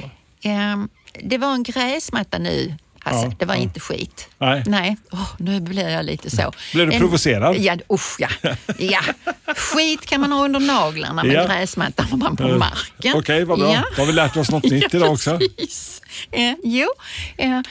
Eh, 0.50 0.78
det 1.24 1.38
var 1.38 1.54
en 1.54 1.63
gräsmatta 1.63 2.38
nu, 2.38 2.74
Hasse. 3.06 3.26
Ja, 3.26 3.32
det 3.39 3.46
var 3.46 3.56
ja. 3.56 3.62
inte 3.62 3.80
skit. 3.80 4.28
Nej. 4.38 4.63
Nej, 4.65 4.98
Åh, 5.12 5.28
nu 5.39 5.60
blir 5.62 5.89
jag 5.89 6.06
lite 6.06 6.30
så. 6.30 6.52
Blir 6.74 6.86
du 6.86 6.94
En- 6.94 7.00
provocerad? 7.00 7.56
Ja, 7.58 7.78
usch 7.89 8.15
ja. 8.20 8.28
ja. 8.78 9.02
Skit 9.56 10.06
kan 10.06 10.22
man 10.22 10.32
ha 10.32 10.46
under 10.46 10.60
naglarna, 10.60 11.24
men 11.24 11.32
Ja. 11.36 11.48
gräsmatta 11.48 12.04
har 12.04 12.18
man 12.18 12.36
på 12.38 12.44
Eh, 12.48 12.58
marken. 12.58 13.13
Okej, 13.18 13.46
vad 13.46 13.60
bra. 13.60 13.74
Ja. 13.74 13.84
Då 13.96 14.02
har 14.02 14.06
vi 14.08 14.13
lärt 14.13 14.38
oss 14.38 14.52
något 14.52 14.63
nytt 14.72 14.94
idag 14.94 15.12
också. 15.12 15.38
Precis. 15.39 16.02
Eh, 16.32 16.54
jo, 16.63 16.88
eh, 17.38 17.62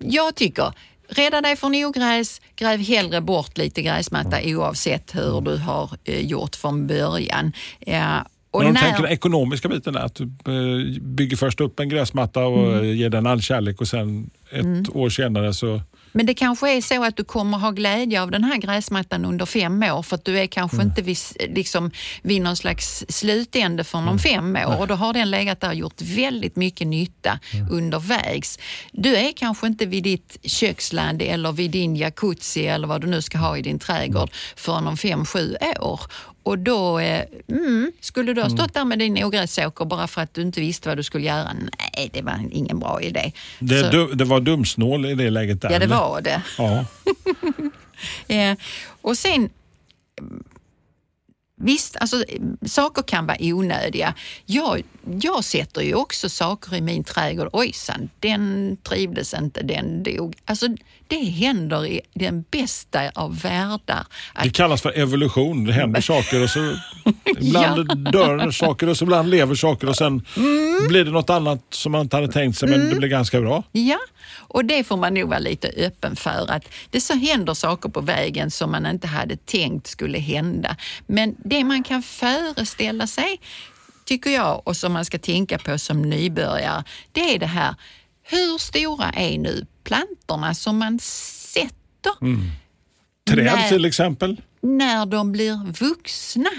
jag 0.00 0.34
tycker, 0.34 0.72
rädda 1.08 1.40
dig 1.40 1.56
från 1.56 1.74
ogräs, 1.84 2.40
gräv 2.56 2.80
hellre 2.80 3.20
bort 3.20 3.58
lite 3.58 3.82
gräsmatta 3.82 4.38
oavsett 4.44 5.14
hur 5.14 5.40
du 5.40 5.56
har 5.56 5.90
eh, 6.04 6.20
gjort 6.26 6.56
från 6.56 6.86
början. 6.86 7.52
Ja, 7.78 8.26
och 8.56 8.64
När 8.64 8.72
de 8.72 8.78
tänker 8.80 9.02
den 9.02 9.12
ekonomiska 9.12 9.68
biten 9.68 9.92
där, 9.94 10.00
att 10.00 10.14
du 10.14 10.24
eh, 10.24 11.00
bygger 11.02 11.36
först 11.36 11.60
upp 11.60 11.80
en 11.80 11.88
gräsmatta 11.88 12.44
och 12.46 12.66
Mm. 12.72 12.84
eh, 12.84 12.96
ger 12.96 13.10
den 13.10 13.26
all 13.26 13.42
kärlek 13.42 13.80
och 13.80 13.88
sen 13.88 14.30
ett 14.50 14.96
år 14.96 15.10
senare 15.10 15.54
så... 15.54 15.80
Men 16.12 16.26
det 16.26 16.34
kanske 16.34 16.76
är 16.76 16.80
så 16.80 17.04
att 17.04 17.16
du 17.16 17.24
kommer 17.24 17.58
ha 17.58 17.70
glädje 17.70 18.22
av 18.22 18.30
den 18.30 18.44
här 18.44 18.56
gräsmattan 18.56 19.24
under 19.24 19.46
fem 19.46 19.82
år 19.82 20.02
för 20.02 20.14
att 20.14 20.24
du 20.24 20.38
är 20.38 20.46
kanske 20.46 20.82
inte 20.82 21.02
vid, 21.02 21.16
liksom, 21.48 21.90
vid 22.22 22.42
någon 22.42 22.56
slags 22.56 23.04
slutände 23.08 23.84
för 23.84 23.98
om 23.98 24.18
fem 24.18 24.56
år. 24.56 24.80
Och 24.80 24.86
då 24.86 24.94
har 24.94 25.12
den 25.12 25.30
legat 25.30 25.60
där 25.60 25.68
och 25.68 25.74
gjort 25.74 26.02
väldigt 26.02 26.56
mycket 26.56 26.86
nytta 26.86 27.38
undervägs. 27.70 28.58
Du 28.92 29.16
är 29.16 29.32
kanske 29.32 29.66
inte 29.66 29.86
vid 29.86 30.02
ditt 30.04 30.38
köksland 30.42 31.22
eller 31.22 31.52
vid 31.52 31.70
din 31.70 31.96
jacuzzi 31.96 32.66
eller 32.66 32.86
vad 32.88 33.00
du 33.00 33.06
nu 33.06 33.22
ska 33.22 33.38
ha 33.38 33.56
i 33.56 33.62
din 33.62 33.78
trädgård 33.78 34.30
förrän 34.56 34.86
om 34.86 34.96
fem, 34.96 35.24
sju 35.24 35.56
år. 35.80 36.00
Och 36.46 36.58
då, 36.58 36.98
eh, 36.98 37.24
mm, 37.48 37.92
skulle 38.00 38.34
du 38.34 38.42
ha 38.42 38.50
stått 38.50 38.74
där 38.74 38.84
med 38.84 38.98
din 38.98 39.24
ogräsåker 39.24 39.84
bara 39.84 40.06
för 40.06 40.20
att 40.20 40.34
du 40.34 40.42
inte 40.42 40.60
visste 40.60 40.88
vad 40.88 40.98
du 40.98 41.02
skulle 41.02 41.26
göra? 41.26 41.52
Nej, 41.52 42.10
det 42.12 42.22
var 42.22 42.48
ingen 42.50 42.78
bra 42.78 43.02
idé. 43.02 43.32
Det, 43.58 43.90
du, 43.90 44.14
det 44.14 44.24
var 44.24 44.40
dumsnål 44.40 45.06
i 45.06 45.14
det 45.14 45.30
läget 45.30 45.60
där? 45.60 45.70
Ja, 45.70 45.78
det 45.78 45.84
eller? 45.84 45.96
var 45.96 46.20
det. 46.20 46.42
Ja. 46.58 46.84
Eh, 48.28 48.56
och 49.00 49.18
sen, 49.18 49.50
visst, 51.60 51.96
alltså, 51.96 52.24
saker 52.66 53.02
kan 53.02 53.26
vara 53.26 53.36
onödiga. 53.40 54.14
Jag, 54.46 54.82
jag 55.20 55.44
sätter 55.44 55.80
ju 55.82 55.94
också 55.94 56.28
saker 56.28 56.74
i 56.76 56.80
min 56.80 57.04
trädgård. 57.04 57.48
Ojsan, 57.52 58.08
den 58.20 58.76
trivdes 58.82 59.34
inte, 59.34 59.62
den 59.62 60.02
dog. 60.02 60.36
Alltså, 60.44 60.66
det 61.08 61.24
händer 61.24 61.86
i 61.86 62.00
den 62.14 62.44
bästa 62.50 63.10
av 63.14 63.40
världar. 63.40 64.06
Det 64.34 64.40
Att, 64.48 64.52
kallas 64.52 64.82
för 64.82 64.98
evolution. 64.98 65.64
Det 65.64 65.72
händer 65.72 66.00
saker 66.12 66.42
och 66.42 66.50
så 66.50 66.74
ibland 67.38 68.12
dör 68.12 68.50
saker 68.50 68.88
och 68.88 68.96
så 68.96 69.04
ibland 69.04 69.30
lever 69.30 69.54
saker 69.54 69.88
och 69.88 69.96
sen 69.96 70.22
Mm. 70.36 70.88
blir 70.88 71.04
det 71.04 71.10
något 71.10 71.30
annat 71.30 71.60
som 71.70 71.92
man 71.92 72.00
inte 72.00 72.16
hade 72.16 72.28
tänkt 72.32 72.58
sig 72.58 72.68
men 72.68 72.90
det 72.90 72.96
blir 72.96 73.08
ganska 73.08 73.40
bra. 73.40 73.62
ja, 73.72 73.98
och 74.34 74.64
det 74.64 74.84
får 74.84 74.96
man 74.96 75.14
nog 75.14 75.28
vara 75.28 75.38
lite 75.38 75.68
öppen 75.68 76.16
för. 76.16 76.50
Att 76.50 76.64
det 76.90 77.00
så 77.00 77.14
händer 77.14 77.54
saker 77.54 77.88
på 77.88 78.00
vägen 78.00 78.50
som 78.50 78.70
man 78.70 78.86
inte 78.86 79.06
hade 79.06 79.36
tänkt 79.36 79.86
skulle 79.86 80.18
hända. 80.18 80.76
Men 81.06 81.34
det 81.44 81.64
man 81.64 81.82
kan 81.82 82.02
föreställa 82.02 83.06
sig, 83.06 83.40
tycker 84.04 84.30
jag, 84.30 84.62
och 84.64 84.76
som 84.76 84.92
man 84.92 85.04
ska 85.04 85.18
tänka 85.18 85.58
på 85.58 85.78
som 85.78 86.02
nybörjare, 86.02 86.84
det 87.12 87.34
är 87.34 87.38
det 87.38 87.46
här, 87.46 87.74
hur 88.22 88.58
stora 88.58 89.10
är 89.10 89.38
nu 89.38 89.66
plantorna 89.84 90.54
som 90.54 90.78
man 90.78 90.98
sätter 90.98 92.12
Träd 93.30 93.52
Nej. 93.54 93.68
till 93.68 93.84
exempel. 93.84 94.40
när 94.60 95.06
de 95.06 95.32
blir 95.32 95.72
vuxna? 95.72 96.50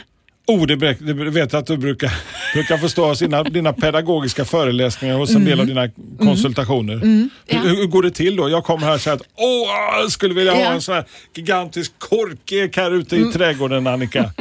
Oh, 0.47 0.65
det, 0.67 0.75
det 0.75 1.13
vet 1.13 1.53
jag 1.53 1.59
att 1.59 1.65
du 1.67 1.77
brukar, 1.77 2.11
brukar 2.53 2.77
förstå 2.77 3.15
sina, 3.15 3.43
dina 3.43 3.73
pedagogiska 3.73 4.45
föreläsningar 4.45 5.15
hos 5.15 5.29
en 5.29 5.35
Mm. 5.35 5.45
del 5.47 5.59
av 5.59 5.67
dina 5.67 5.89
konsultationer. 6.19 7.29
ja. 7.47 7.59
hur, 7.59 7.75
hur 7.75 7.85
går 7.85 8.03
det 8.03 8.11
till 8.11 8.35
då? 8.35 8.49
Jag 8.49 8.63
kommer 8.63 8.87
här 8.87 8.93
och 8.93 9.01
säger 9.01 9.15
att 9.17 9.23
Åh, 9.35 9.99
jag 10.01 10.11
skulle 10.11 10.33
vilja 10.33 10.53
ha 10.53 10.59
Ja. 10.61 10.71
en 10.71 10.81
sån 10.81 10.95
här 10.95 11.05
gigantisk 11.35 11.91
korkek 11.99 12.77
här 12.77 12.91
ute 12.91 13.15
i 13.15 13.23
trädgården 13.25 13.87
Annika. 13.87 14.31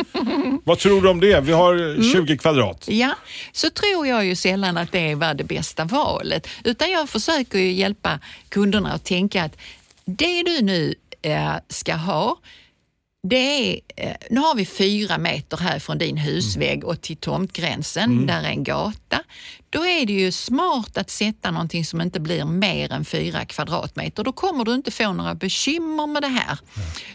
Vad 0.65 0.79
tror 0.79 1.03
du 1.03 1.09
om 1.09 1.21
det? 1.21 1.41
Vi 1.41 1.53
har 1.53 2.03
20 2.13 2.37
kvadrat. 2.39 2.85
Ja, 2.89 3.15
så 3.53 3.71
tror 3.71 4.07
jag 4.07 4.27
ju 4.27 4.37
sällan 4.37 4.77
att 4.77 4.93
det 4.93 5.15
var 5.15 5.35
det 5.35 5.45
bästa 5.45 5.85
valet. 5.85 6.49
Utan 6.65 6.91
jag 6.91 7.09
försöker 7.09 7.59
ju 7.59 7.73
hjälpa 7.73 8.19
kunderna 8.49 8.93
att 8.93 9.05
tänka 9.05 9.45
att 9.45 9.57
det 10.05 10.43
du 10.43 10.63
nu 10.63 10.95
eh, 11.23 11.51
ska 11.69 11.95
ha, 11.95 12.37
det 13.29 13.37
är, 13.37 13.81
eh, 13.97 14.17
nu 14.31 14.41
har 14.41 14.55
vi 14.55 14.67
fyra 14.67 15.19
meter 15.19 15.57
här 15.57 15.79
från 15.79 15.99
din 15.99 16.17
husvägg 16.17 16.85
och 16.85 17.01
till 17.01 17.17
tomtgränsen, 17.17 18.27
där 18.27 18.43
är 18.43 18.49
en 18.49 18.65
gata. 18.65 19.23
Då 19.71 19.87
är 19.87 20.07
det 20.07 20.13
ju 20.13 20.33
smart 20.33 20.99
att 20.99 21.11
sätta 21.11 21.51
någonting 21.51 21.85
som 21.85 22.01
inte 22.01 22.21
blir 22.21 22.45
mer 22.45 22.93
än 22.93 23.05
fyra 23.05 23.45
kvadratmeter. 23.45 24.25
Då 24.25 24.33
kommer 24.33 24.65
du 24.65 24.75
inte 24.75 24.91
få 24.91 25.13
några 25.13 25.35
bekymmer 25.35 26.07
med 26.07 26.23
det 26.23 26.29
här. 26.29 26.59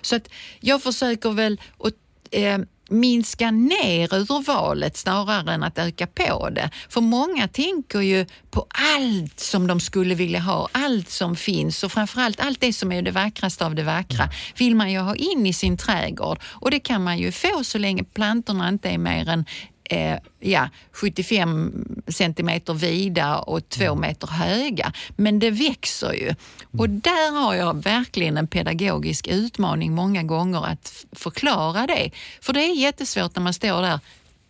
Så 0.01 0.15
att 0.15 0.29
jag 0.59 0.83
försöker 0.83 1.31
väl 1.31 1.61
att 1.79 1.93
eh, 2.31 2.57
minska 2.91 3.51
ner 3.51 4.13
urvalet 4.13 4.97
snarare 4.97 5.53
än 5.53 5.63
att 5.63 5.77
öka 5.77 6.07
på 6.07 6.49
det. 6.49 6.69
För 6.89 7.01
många 7.01 7.47
tänker 7.47 7.99
ju 7.99 8.25
på 8.51 8.65
allt 8.97 9.39
som 9.39 9.67
de 9.67 9.79
skulle 9.79 10.15
vilja 10.15 10.39
ha, 10.39 10.69
allt 10.71 11.09
som 11.09 11.35
finns 11.35 11.83
och 11.83 11.91
framförallt 11.91 12.39
allt 12.39 12.61
det 12.61 12.73
som 12.73 12.91
är 12.91 13.01
det 13.01 13.11
vackraste 13.11 13.65
av 13.65 13.75
det 13.75 13.83
vackra 13.83 14.29
vill 14.57 14.75
man 14.75 14.91
ju 14.91 14.99
ha 14.99 15.15
in 15.15 15.45
i 15.45 15.53
sin 15.53 15.77
trädgård 15.77 16.39
och 16.43 16.71
det 16.71 16.79
kan 16.79 17.03
man 17.03 17.17
ju 17.17 17.31
få 17.31 17.63
så 17.63 17.77
länge 17.77 18.03
plantorna 18.03 18.69
inte 18.69 18.89
är 18.89 18.97
mer 18.97 19.29
än 19.29 19.45
eh, 19.91 20.17
ja, 20.39 20.69
75 20.91 21.73
centimeter 22.07 22.73
vida 22.73 23.37
och 23.37 23.69
två 23.69 23.95
meter 23.95 24.27
höga. 24.27 24.93
Men 25.15 25.39
det 25.39 25.51
växer 25.51 26.13
ju. 26.13 26.35
Och 26.77 26.89
där 26.89 27.31
har 27.41 27.53
jag 27.53 27.83
verkligen 27.83 28.37
en 28.37 28.47
pedagogisk 28.47 29.27
utmaning 29.27 29.95
många 29.95 30.23
gånger 30.23 30.65
att 30.65 31.05
förklara 31.11 31.87
det. 31.87 32.11
För 32.41 32.53
det 32.53 32.59
är 32.59 32.75
jättesvårt 32.75 33.35
när 33.35 33.43
man 33.43 33.53
står 33.53 33.81
där 33.81 33.99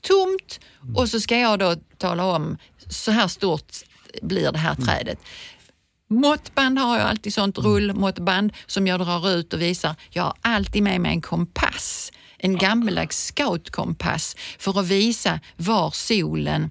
tomt 0.01 0.59
och 0.95 1.09
så 1.09 1.19
ska 1.19 1.37
jag 1.37 1.59
då 1.59 1.75
tala 1.97 2.25
om 2.25 2.57
så 2.89 3.11
här 3.11 3.27
stort 3.27 3.75
blir 4.21 4.51
det 4.51 4.59
här 4.59 4.75
trädet. 4.75 5.19
Måttband 6.11 6.79
har 6.79 6.97
jag 6.97 7.07
alltid 7.07 7.33
sånt 7.33 7.57
rullmåttband 7.57 8.53
som 8.65 8.87
jag 8.87 8.99
drar 8.99 9.29
ut 9.29 9.53
och 9.53 9.61
visar. 9.61 9.95
Jag 10.09 10.23
har 10.23 10.33
alltid 10.41 10.83
med 10.83 11.01
mig 11.01 11.11
en 11.11 11.21
kompass, 11.21 12.11
en 12.43 12.57
gammaldags 12.57 13.25
scoutkompass 13.25 14.35
för 14.59 14.79
att 14.79 14.85
visa 14.87 15.39
var 15.57 15.91
solen 15.91 16.69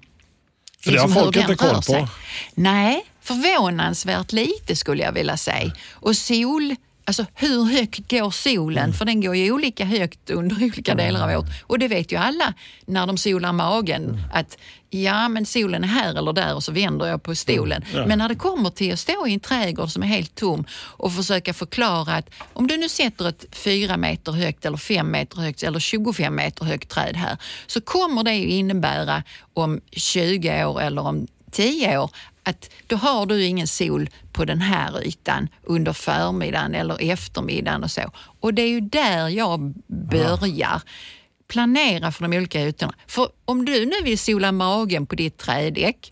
För 0.83 0.91
det 0.91 0.99
har 0.99 1.07
liksom 1.07 1.23
folk 1.23 1.35
inte 1.35 1.55
koll 1.55 1.75
på. 1.75 1.81
sig. 1.81 2.07
Nej, 2.53 3.05
förvånansvärt 3.21 4.31
lite 4.31 4.75
skulle 4.75 5.03
jag 5.03 5.11
vilja 5.11 5.37
säga. 5.37 5.71
Och 5.91 6.17
sol, 6.17 6.75
alltså 7.05 7.25
hur 7.33 7.63
högt 7.65 8.09
går 8.11 8.31
solen? 8.31 8.83
Mm. 8.83 8.93
För 8.93 9.05
den 9.05 9.21
går 9.21 9.35
ju 9.35 9.51
olika 9.51 9.85
högt 9.85 10.29
under 10.29 10.55
olika 10.55 10.95
delar 10.95 11.23
av 11.23 11.39
året. 11.39 11.51
Och 11.63 11.79
det 11.79 11.87
vet 11.87 12.11
ju 12.11 12.15
alla 12.17 12.53
när 12.85 13.07
de 13.07 13.17
solar 13.17 13.53
magen 13.53 14.03
Mm. 14.03 14.19
att 14.33 14.57
ja, 14.89 15.29
men 15.29 15.45
solen 15.45 15.83
är 15.83 15.87
här 15.87 16.15
eller 16.15 16.33
där 16.33 16.55
och 16.55 16.63
så 16.63 16.71
vänder 16.71 17.07
jag 17.07 17.23
på 17.23 17.35
stolen. 17.35 17.83
Mm. 17.93 18.07
Men 18.07 18.17
när 18.17 18.29
det 18.29 18.35
kommer 18.35 18.69
till 18.69 18.93
att 18.93 18.99
stå 18.99 19.27
i 19.27 19.33
en 19.33 19.39
trädgård 19.39 19.89
som 19.89 20.03
är 20.03 20.07
helt 20.07 20.35
tom 20.35 20.65
och 20.73 21.13
försöka 21.13 21.53
förklara 21.53 22.13
att 22.15 22.29
om 22.53 22.67
du 22.67 22.77
nu 22.77 22.89
sätter 22.89 23.27
ett 23.29 23.45
fyra 23.51 23.97
meter 23.97 24.31
högt 24.31 24.65
eller 24.65 24.77
fem 24.77 25.11
meter 25.11 25.37
högt 25.37 25.63
eller 25.63 25.79
25 25.79 26.35
meter 26.35 26.65
högt 26.65 26.89
träd 26.89 27.15
här 27.15 27.37
så 27.67 27.81
kommer 27.81 28.23
det 28.23 28.35
innebära 28.35 29.23
om 29.53 29.81
20 29.91 30.65
år 30.65 30.81
eller 30.81 31.01
om 31.07 31.27
10 31.51 31.97
år 31.97 32.11
att 32.43 32.69
då 32.87 32.95
har 32.95 33.25
du 33.25 33.43
ingen 33.43 33.67
sol 33.67 34.09
på 34.31 34.45
den 34.45 34.61
här 34.61 35.07
ytan 35.07 35.47
under 35.63 35.93
förmiddagen 35.93 36.75
eller 36.75 37.11
eftermiddagen 37.11 37.83
och 37.83 37.91
så. 37.91 38.11
Och 38.39 38.53
det 38.53 38.61
är 38.61 38.69
ju 38.69 38.81
där 38.81 39.27
jag 39.27 39.73
börjar 39.87 40.81
planera 41.47 42.11
för 42.11 42.23
de 42.27 42.37
olika 42.37 42.61
ytorna. 42.67 42.93
För 43.07 43.29
om 43.45 43.65
du 43.65 43.85
nu 43.85 43.95
vill 44.03 44.19
sola 44.19 44.51
magen 44.51 45.05
på 45.05 45.15
ditt 45.15 45.37
trädäck, 45.37 46.11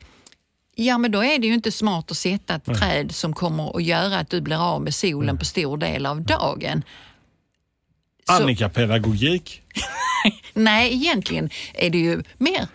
ja 0.75 0.97
men 0.97 1.11
då 1.11 1.23
är 1.23 1.39
det 1.39 1.47
ju 1.47 1.53
inte 1.53 1.71
smart 1.71 2.11
att 2.11 2.17
sätta 2.17 2.55
ett 2.55 2.65
träd 2.65 3.11
som 3.11 3.33
kommer 3.33 3.77
att 3.77 3.83
göra 3.83 4.17
att 4.17 4.29
du 4.29 4.41
blir 4.41 4.73
av 4.73 4.81
med 4.81 4.95
solen 4.95 5.37
på 5.37 5.45
stor 5.45 5.77
del 5.77 6.05
av 6.05 6.21
dagen. 6.21 6.83
Annika-pedagogik. 8.27 9.61
Nej, 10.53 10.93
egentligen 10.93 11.49
är 11.73 11.89
det 11.89 11.97
ju 11.97 12.23
mer 12.37 12.67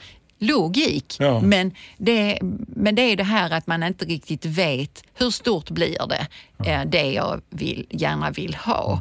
logik. 0.47 1.17
Ja. 1.19 1.41
Men, 1.41 1.73
det, 1.97 2.39
men 2.67 2.95
det 2.95 3.03
är 3.03 3.17
det 3.17 3.25
här 3.25 3.51
att 3.51 3.67
man 3.67 3.83
inte 3.83 4.05
riktigt 4.05 4.45
vet 4.45 5.05
hur 5.15 5.31
stort 5.31 5.71
blir 5.71 6.07
det, 6.09 6.27
eh, 6.71 6.85
det 6.85 7.13
jag 7.13 7.41
vill, 7.51 7.87
gärna 7.91 8.31
vill 8.31 8.55
ha. 8.55 9.01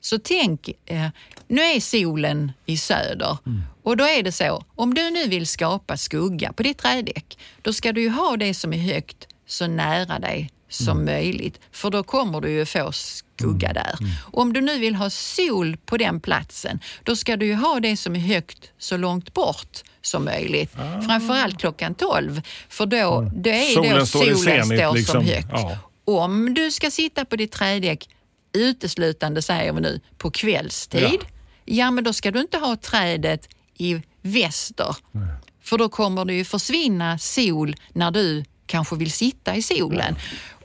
Så 0.00 0.18
tänk, 0.18 0.68
eh, 0.86 1.08
nu 1.48 1.62
är 1.62 1.80
solen 1.80 2.52
i 2.66 2.76
söder 2.76 3.38
och 3.82 3.96
då 3.96 4.04
är 4.04 4.22
det 4.22 4.32
så, 4.32 4.64
om 4.74 4.94
du 4.94 5.10
nu 5.10 5.28
vill 5.28 5.46
skapa 5.46 5.96
skugga 5.96 6.52
på 6.52 6.62
ditt 6.62 6.78
trädäck, 6.78 7.38
då 7.62 7.72
ska 7.72 7.92
du 7.92 8.02
ju 8.02 8.08
ha 8.08 8.36
det 8.36 8.54
som 8.54 8.72
är 8.72 8.78
högt 8.78 9.26
så 9.46 9.66
nära 9.66 10.18
dig 10.18 10.50
som 10.74 11.04
möjligt, 11.04 11.60
för 11.72 11.90
då 11.90 12.02
kommer 12.02 12.40
du 12.40 12.50
ju 12.50 12.66
få 12.66 12.92
skugga 12.92 13.72
där. 13.72 13.94
Och 14.20 14.42
om 14.42 14.52
du 14.52 14.60
nu 14.60 14.78
vill 14.78 14.94
ha 14.94 15.10
sol 15.10 15.76
på 15.76 15.96
den 15.96 16.20
platsen, 16.20 16.80
då 17.02 17.16
ska 17.16 17.36
du 17.36 17.46
ju 17.46 17.54
ha 17.54 17.80
det 17.80 17.96
som 17.96 18.16
är 18.16 18.20
högt 18.20 18.70
så 18.78 18.96
långt 18.96 19.34
bort 19.34 19.82
som 20.02 20.24
möjligt. 20.24 20.72
Framförallt 21.06 21.58
klockan 21.60 21.94
12, 21.94 22.42
för 22.68 22.86
då, 22.86 23.30
då 23.34 23.50
är 23.50 23.74
Solen 23.74 23.98
då 23.98 24.06
solen 24.06 24.36
zenit, 24.36 24.78
står 24.80 24.94
liksom. 24.94 25.12
som 25.12 25.24
högt. 25.24 25.48
Ja. 25.52 25.78
Om 26.04 26.54
du 26.54 26.70
ska 26.70 26.90
sitta 26.90 27.24
på 27.24 27.36
ditt 27.36 27.52
trädäck 27.52 28.08
uteslutande, 28.52 29.42
säger 29.42 29.72
vi 29.72 29.80
nu, 29.80 30.00
på 30.18 30.30
kvällstid, 30.30 31.02
Ja. 31.02 31.18
ja, 31.64 31.90
men 31.90 32.04
då 32.04 32.12
ska 32.12 32.30
du 32.30 32.40
inte 32.40 32.58
ha 32.58 32.76
trädet 32.76 33.48
i 33.78 34.02
väster. 34.22 34.96
För 35.62 35.78
då 35.78 35.88
kommer 35.88 36.24
det 36.24 36.34
ju 36.34 36.44
försvinna 36.44 37.18
sol 37.18 37.76
när 37.92 38.10
du 38.10 38.44
kanske 38.66 38.96
vill 38.96 39.12
sitta 39.12 39.56
i 39.56 39.62
solen. 39.62 40.16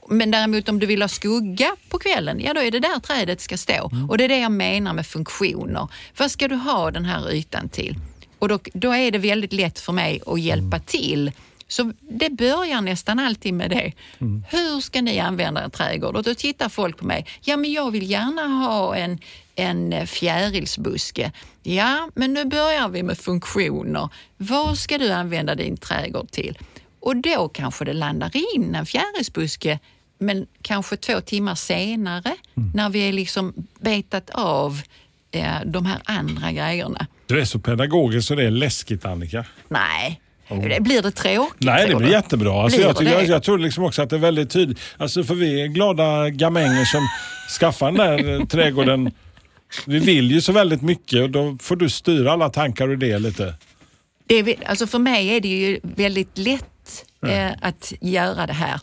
Men 0.10 0.32
däremot 0.32 0.70
om 0.70 0.80
du 0.80 0.86
vill 0.86 1.02
ha 1.02 1.10
skugga 1.10 1.76
på 1.90 2.00
kvällen, 2.00 2.40
ja 2.40 2.54
då 2.54 2.62
är 2.62 2.72
det 2.72 2.80
där 2.80 3.00
trädet 3.00 3.42
ska 3.42 3.58
stå. 3.58 3.92
Och 4.10 4.18
det 4.18 4.24
är 4.24 4.30
det 4.30 4.40
jag 4.40 4.52
menar 4.52 4.94
med 4.94 5.08
funktioner. 5.08 5.88
Vad 6.18 6.32
ska 6.32 6.48
du 6.48 6.56
ha 6.56 6.92
den 6.92 7.06
här 7.06 7.32
ytan 7.32 7.70
till? 7.70 7.96
Och 8.40 8.48
då, 8.48 8.60
då 8.74 8.92
är 8.94 9.12
det 9.12 9.18
väldigt 9.18 9.54
lätt 9.54 9.80
för 9.80 9.94
mig 9.94 10.22
att 10.26 10.40
hjälpa 10.40 10.80
till. 10.80 11.32
Så 11.68 11.94
det 12.00 12.30
börjar 12.30 12.82
nästan 12.82 13.20
alltid 13.20 13.54
med 13.54 13.70
det. 13.70 13.94
Hur 14.50 14.82
ska 14.82 15.02
ni 15.02 15.20
använda 15.20 15.62
en 15.62 15.72
trädgård? 15.72 16.16
Och 16.16 16.24
då 16.24 16.34
tittar 16.34 16.70
folk 16.70 16.98
på 16.98 17.06
mig. 17.06 17.26
Ja, 17.42 17.58
men 17.58 17.72
jag 17.72 17.92
vill 17.92 18.12
gärna 18.12 18.42
ha 18.42 18.96
en, 18.96 19.20
en 19.56 20.08
fjärilsbuske. 20.08 21.32
Ja, 21.64 22.10
men 22.16 22.34
nu 22.34 22.46
börjar 22.46 22.90
vi 22.90 23.04
med 23.04 23.18
funktioner. 23.18 24.10
Vad 24.38 24.78
ska 24.78 24.98
du 24.98 25.12
använda 25.12 25.56
din 25.56 25.78
trädgård 25.78 26.32
till? 26.32 26.58
Och 27.00 27.16
då 27.16 27.50
kanske 27.50 27.86
det 27.86 27.94
landar 27.94 28.32
in 28.56 28.76
en 28.76 28.86
fjärilsbuske 28.86 29.80
men 30.20 30.48
kanske 30.62 30.98
två 30.98 31.22
timmar 31.22 31.56
senare 31.56 32.36
när 32.74 32.90
vi 32.90 33.10
är 33.10 33.14
liksom 33.14 33.54
betat 33.80 34.30
av 34.30 34.82
eh, 35.32 35.56
de 35.66 35.86
här 35.86 36.00
andra 36.04 36.52
grejerna. 36.52 37.08
Du 37.26 37.42
är 37.42 37.46
så 37.46 37.60
pedagogisk 37.60 38.28
så 38.28 38.36
det 38.36 38.44
är 38.44 38.52
läskigt 38.52 39.06
Annika. 39.06 39.46
Nej, 39.68 40.22
blir 40.80 41.02
det 41.02 41.12
tråkigt? 41.12 41.56
Nej, 41.58 41.88
det 41.88 41.96
blir 41.96 42.08
du? 42.08 42.14
jättebra. 42.14 42.64
Alltså, 42.64 42.78
Blir 42.78 42.88
jag, 42.88 42.98
tycker, 42.98 43.14
jag, 43.14 43.26
jag 43.26 43.44
tror 43.44 43.58
liksom 43.58 43.84
också 43.84 44.02
att 44.02 44.10
det 44.10 44.16
är 44.16 44.20
väldigt 44.20 44.50
tydligt. 44.50 44.80
Alltså, 44.98 45.24
för 45.24 45.36
vi 45.36 45.62
är 45.62 45.68
glada 45.68 46.30
gamänger 46.30 46.86
som 46.86 47.08
skaffar 47.60 47.92
den 47.92 47.96
där 47.96 48.40
eh, 48.40 48.46
trädgården. 48.46 49.12
Vi 49.86 50.00
vill 50.00 50.32
ju 50.32 50.42
så 50.42 50.52
väldigt 50.52 50.82
mycket 50.82 51.22
och 51.22 51.30
då 51.30 51.58
får 51.62 51.76
du 51.76 51.90
styra 51.90 52.32
alla 52.32 52.50
tankar 52.50 52.88
och 52.88 52.98
det 52.98 53.20
lite. 53.20 53.54
Det 54.28 54.36
är, 54.36 54.56
alltså 54.66 54.88
för 54.88 55.00
mig 55.00 55.30
är 55.30 55.42
det 55.42 55.48
ju 55.48 55.80
väldigt 55.84 56.38
lätt 56.38 57.06
eh, 57.28 57.52
att 57.62 57.94
göra 58.02 58.48
det 58.48 58.54
här. 58.54 58.80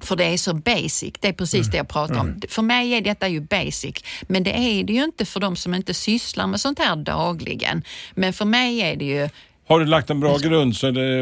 För 0.00 0.16
det 0.16 0.24
är 0.24 0.36
så 0.36 0.54
basic. 0.54 1.12
Det 1.20 1.28
är 1.28 1.32
precis 1.32 1.70
det 1.70 1.76
jag 1.76 1.88
pratar 1.88 2.20
om. 2.20 2.40
För 2.48 2.62
mig 2.62 2.92
är 2.94 3.00
detta 3.00 3.28
ju 3.28 3.40
basic. 3.40 3.94
Men 4.22 4.42
det 4.44 4.50
är 4.50 4.84
det 4.84 4.92
ju 4.92 5.04
inte 5.04 5.24
för 5.24 5.40
de 5.40 5.56
som 5.56 5.74
inte 5.74 5.94
sysslar 5.94 6.46
med 6.46 6.60
sånt 6.60 6.78
här 6.78 6.96
dagligen. 6.96 7.82
Men 8.14 8.32
för 8.32 8.44
mig 8.44 8.80
är 8.80 8.96
det 8.96 9.04
ju 9.04 9.28
Har 9.68 9.80
du 9.80 9.86
lagt 9.86 10.10
en 10.10 10.20
bra 10.20 10.38
grund 10.38 10.76
så 10.76 10.86
är 10.86 10.92
det 10.92 11.20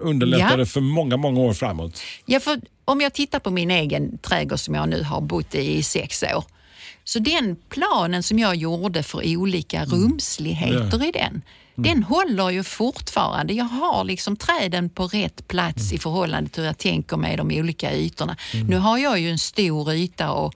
underlättar 0.00 0.58
Ja. 0.58 0.66
för 0.66 0.80
många, 0.80 1.16
många 1.16 1.40
år 1.40 1.52
framåt. 1.52 2.00
Ja, 2.26 2.40
för 2.40 2.60
om 2.84 3.00
jag 3.00 3.12
tittar 3.12 3.38
på 3.38 3.50
min 3.50 3.70
egen 3.70 4.18
trädgård 4.18 4.58
som 4.58 4.74
jag 4.74 4.88
nu 4.88 5.02
har 5.02 5.20
bott 5.20 5.54
i 5.54 5.76
i 5.78 5.82
sex 5.82 6.22
år. 6.22 6.44
Så 7.04 7.18
den 7.18 7.56
planen 7.68 8.22
som 8.22 8.38
jag 8.38 8.56
gjorde 8.56 9.02
för 9.02 9.36
olika 9.36 9.84
rumsligheter 9.84 11.08
i 11.08 11.12
den, 11.12 11.42
den 11.82 12.02
håller 12.02 12.50
ju 12.50 12.62
fortfarande. 12.62 13.52
Jag 13.52 13.64
har 13.64 14.04
liksom 14.04 14.36
träden 14.36 14.90
på 14.90 15.06
rätt 15.06 15.48
plats 15.48 15.92
i 15.92 15.98
förhållande 15.98 16.50
till 16.50 16.62
hur 16.62 16.66
jag 16.66 16.78
tänker 16.78 17.16
med 17.16 17.38
de 17.38 17.50
olika 17.50 17.94
ytorna. 17.96 18.36
Nu 18.68 18.76
har 18.76 18.98
jag 18.98 19.20
ju 19.20 19.30
en 19.30 19.38
stor 19.38 19.92
yta 19.92 20.28
att 20.28 20.54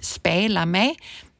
spela 0.00 0.66
med. 0.66 0.94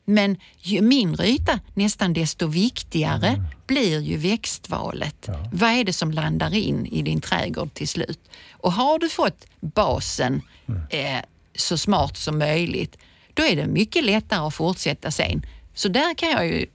Men 0.05 0.37
ju 0.59 0.81
mindre 0.81 1.29
yta, 1.29 1.61
nästan 1.75 2.13
desto 2.13 2.47
viktigare 2.47 3.45
blir 3.67 4.01
ju 4.01 4.17
växtvalet. 4.17 5.29
Vad 5.53 5.71
är 5.71 5.85
det 5.85 5.93
som 5.93 6.11
landar 6.11 6.55
in 6.55 6.87
i 6.87 7.03
din 7.03 7.21
trädgård 7.21 7.75
till 7.75 7.89
slut? 7.89 8.21
Och 8.53 8.73
har 8.73 8.99
du 8.99 9.09
fått 9.09 9.47
basen 9.61 10.43
eh, 10.91 11.21
så 11.55 11.79
smart 11.79 12.17
som 12.17 12.39
möjligt, 12.39 12.97
då 13.35 13.43
är 13.43 13.57
det 13.57 13.67
mycket 13.67 14.05
lättare 14.05 14.41
att 14.41 14.55
fortsätta 14.55 15.11
sen. 15.11 15.43
Så 15.75 15.89
där 15.89 16.15
kan 16.15 16.31
jag 16.31 16.47
ju 16.47 16.67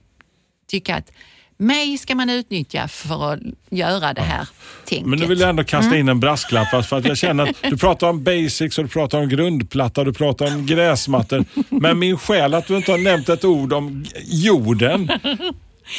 tycka 0.66 0.96
att 0.96 1.12
mig 1.58 1.98
ska 1.98 2.14
man 2.14 2.30
utnyttja 2.30 2.88
för 2.88 3.32
att 3.32 3.40
göra 3.70 4.12
det 4.14 4.20
här 4.22 4.48
tänket. 4.84 5.06
Men 5.06 5.18
nu 5.18 5.26
vill 5.26 5.40
jag 5.40 5.48
ändå 5.50 5.64
kasta 5.64 5.86
Mm. 5.86 6.00
in 6.00 6.08
en 6.08 6.20
brasklapp. 6.20 6.86
För 6.86 6.96
att 6.98 7.04
jag 7.04 7.16
känner 7.18 7.44
att 7.50 7.56
du 7.70 7.76
pratar 7.76 8.08
om 8.10 8.24
basics 8.24 8.78
och 8.78 8.84
du 8.84 8.90
pratar 8.90 9.18
om 9.20 9.28
grundplatta 9.28 10.00
och 10.00 10.04
du 10.04 10.12
pratar 10.12 10.46
om 10.46 10.66
gräsmattor. 10.66 11.44
Men 11.68 11.98
min 11.98 12.18
själ 12.18 12.54
att 12.54 12.66
du 12.66 12.76
inte 12.76 12.90
har 12.90 12.98
nämnt 12.98 13.28
ett 13.28 13.44
ord 13.44 13.72
om 13.72 14.04
jorden. 14.24 15.10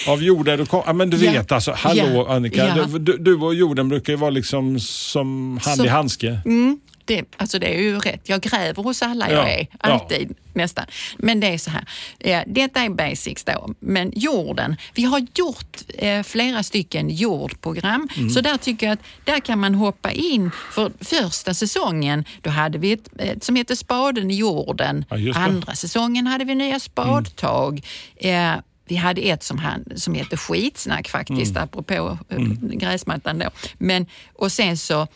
Av 0.08 0.24
jorden 0.24 0.60
du 0.60 0.66
kom, 0.66 0.84
ja, 0.86 0.94
men 0.94 1.10
du 1.10 1.18
Ja. 1.26 1.32
vet 1.32 1.52
alltså, 1.52 1.72
hallå 1.78 2.26
Ja. 2.28 2.36
Annika. 2.36 2.88
Du, 3.00 3.18
du 3.18 3.36
och 3.36 3.56
jorden 3.56 3.90
brukar 3.90 4.14
ju 4.14 4.18
vara 4.18 4.30
liksom 4.30 4.80
som 4.80 5.60
hand 5.66 5.78
Så- 5.78 5.86
i 5.86 5.88
handske. 5.88 6.40
Mm, 6.46 6.80
det, 7.08 7.26
alltså 7.38 7.60
det 7.60 7.76
är 7.76 7.82
ju 7.82 8.00
rätt. 8.00 8.30
Jag 8.30 8.42
gräver 8.42 8.84
hos 8.84 9.02
alla 9.02 9.32
jag 9.32 9.44
Ja, 9.44 9.48
är. 9.50 9.60
ja. 9.72 9.78
Alltid, 9.80 10.36
nästan. 10.54 10.86
Men 11.18 11.40
det 11.40 11.48
är 11.48 11.58
så 11.58 11.70
här. 11.70 11.86
Ja, 12.20 12.44
detta 12.48 12.82
är 12.82 12.90
basics 12.90 13.44
då. 13.44 13.74
Men 13.80 14.12
jorden. 14.16 14.76
Vi 14.94 15.04
har 15.04 15.28
gjort 15.36 15.78
eh, 15.98 16.24
flera 16.24 16.64
stycken 16.64 17.10
jordprogram. 17.10 18.08
Mm. 18.18 18.30
Så 18.30 18.42
där 18.42 18.58
tycker 18.58 18.86
jag 18.88 18.94
att 18.94 19.00
där 19.24 19.40
kan 19.40 19.60
man 19.60 19.76
hoppa 19.76 20.12
in. 20.12 20.52
För 20.72 20.92
första 21.02 21.54
säsongen, 21.54 22.26
då 22.42 22.50
hade 22.50 22.78
vi 22.78 22.92
ett, 22.92 23.10
ett 23.20 23.44
som 23.44 23.56
heter 23.56 23.76
Spaden 23.76 24.32
i 24.32 24.36
jorden. 24.36 25.06
Ja. 25.10 25.16
Mm. 25.18 25.36
Andra 25.36 25.76
säsongen 25.76 26.28
hade 26.28 26.46
vi 26.46 26.56
nya 26.56 26.80
spadtag. 26.80 27.82
Eh, 28.16 28.52
vi 28.90 28.96
hade 28.96 29.22
ett 29.22 29.44
som, 29.44 29.58
han, 29.58 29.86
som 29.96 30.14
heter 30.14 30.38
Skitsnack 30.38 31.10
faktiskt, 31.10 31.52
Mm. 31.52 31.64
apropå 31.64 32.18
eh, 32.30 32.38
gräsmattan 32.62 33.40
då. 33.40 33.50
Men, 33.78 34.06
och 34.34 34.52
sen 34.52 34.78
så 34.78 35.08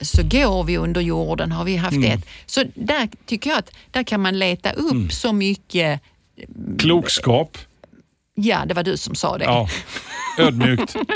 så 0.00 0.22
går 0.22 0.64
vi 0.64 0.76
under 0.78 1.00
jorden, 1.00 1.52
har 1.52 1.64
vi 1.64 1.76
haft 1.76 1.96
Mm. 1.96 2.10
ett. 2.12 2.26
Så 2.46 2.64
där 2.74 3.08
tycker 3.26 3.50
jag 3.50 3.58
att 3.58 3.70
där 3.90 4.02
kan 4.02 4.20
man 4.22 4.38
leta 4.38 4.70
upp 4.72 5.12
så 5.12 5.32
mycket, 5.32 6.00
Klokskap. 6.78 7.58
ja 8.34 8.64
det 8.66 8.74
var 8.74 8.82
du 8.82 8.96
som 8.96 9.14
sa 9.14 9.38
det. 9.38 9.44
Ja, 9.44 9.68
ödmjukt. 10.38 10.96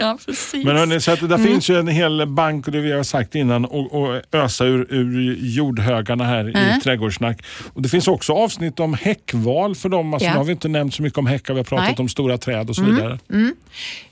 Ja, 0.00 0.18
precis. 0.26 0.64
Men 0.64 0.76
hörni, 0.76 1.00
så 1.00 1.10
att 1.12 1.20
det 1.20 1.34
Mm. 1.34 1.44
finns 1.46 1.70
ju 1.70 1.78
en 1.78 1.88
hel 1.88 2.26
bank, 2.26 2.66
och 2.66 2.72
det 2.72 2.80
vi 2.80 2.92
har 2.92 3.02
sagt 3.02 3.34
innan, 3.34 3.64
och, 3.64 3.92
och 4.02 4.22
ösa 4.32 4.64
ur, 4.64 4.86
ur 4.90 5.36
jordhögarna 5.40 6.24
här 6.24 6.40
Mm. 6.40 6.78
i 6.78 6.80
Trädgårdssnack. 6.80 7.42
Och 7.72 7.82
det 7.82 7.88
finns 7.88 8.08
också 8.08 8.32
avsnitt 8.32 8.80
om 8.80 8.94
häckval 8.94 9.74
för 9.74 9.88
dem. 9.88 10.14
Alltså, 10.14 10.26
Ja. 10.26 10.32
Nu 10.32 10.38
har 10.38 10.44
vi 10.44 10.52
inte 10.52 10.68
nämnt 10.68 10.94
så 10.94 11.02
mycket 11.02 11.18
om 11.18 11.26
häckar, 11.26 11.54
vi 11.54 11.60
har 11.60 11.64
pratat 11.64 11.84
Nej. 11.84 11.92
Mm. 11.94 12.00
om 12.04 12.08
stora 12.08 12.38
träd 12.38 12.68
och 12.68 12.76
så 12.76 12.82
vidare. 12.82 13.18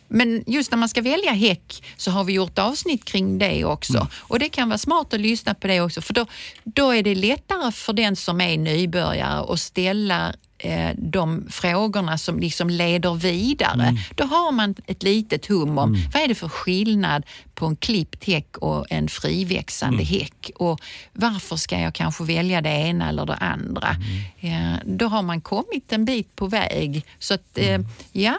Men 0.08 0.44
just 0.46 0.70
när 0.70 0.78
man 0.78 0.88
ska 0.88 1.02
välja 1.02 1.32
häck 1.32 1.82
så 1.96 2.10
har 2.10 2.24
vi 2.24 2.32
gjort 2.32 2.58
avsnitt 2.58 3.04
kring 3.04 3.38
det 3.38 3.64
också. 3.64 3.96
Mm. 3.96 4.08
Och 4.18 4.38
det 4.38 4.48
kan 4.48 4.68
vara 4.68 4.78
smart 4.78 5.14
att 5.14 5.20
lyssna 5.20 5.54
på 5.54 5.66
det 5.66 5.80
också 5.80 6.00
för 6.00 6.14
då, 6.14 6.26
då 6.64 6.90
är 6.90 7.02
det 7.02 7.14
lättare 7.14 7.72
för 7.72 7.92
den 7.92 8.16
som 8.16 8.40
är 8.40 8.58
nybörjare 8.58 9.52
att 9.52 9.60
ställa 9.60 10.32
eh, 10.58 10.90
de 10.96 11.46
frågorna 11.50 12.18
som 12.18 12.38
liksom 12.40 12.70
leder 12.70 13.14
vidare. 13.14 13.82
Mm. 13.82 13.96
Då 14.14 14.24
har 14.24 14.52
man 14.52 14.74
ett 14.86 15.02
litet 15.02 15.46
hum 15.46 15.78
om 15.78 15.96
vad 16.14 16.22
är 16.22 16.28
det 16.28 16.34
för 16.34 16.48
skillnad 16.48 17.26
på 17.54 17.66
en 17.66 17.76
klippt 17.76 18.24
häck 18.24 18.56
och 18.56 18.86
en 18.90 19.08
friväxande 19.08 20.02
Mm. 20.02 20.06
häck 20.06 20.50
och 20.56 20.80
varför 21.12 21.56
ska 21.56 21.78
jag 21.80 21.94
kanske 21.94 22.24
välja 22.24 22.60
det 22.60 22.70
ena 22.70 23.08
eller 23.08 23.26
det 23.26 23.34
andra? 23.34 23.96
Mm. 24.40 24.74
Eh, 24.74 24.78
då 24.84 25.06
har 25.06 25.22
man 25.22 25.40
kommit 25.40 25.92
en 25.92 26.04
bit 26.04 26.36
på 26.36 26.46
väg. 26.46 27.04
Så 27.18 27.34
att, 27.34 27.58
eh, 27.58 27.80
ja, 28.12 28.38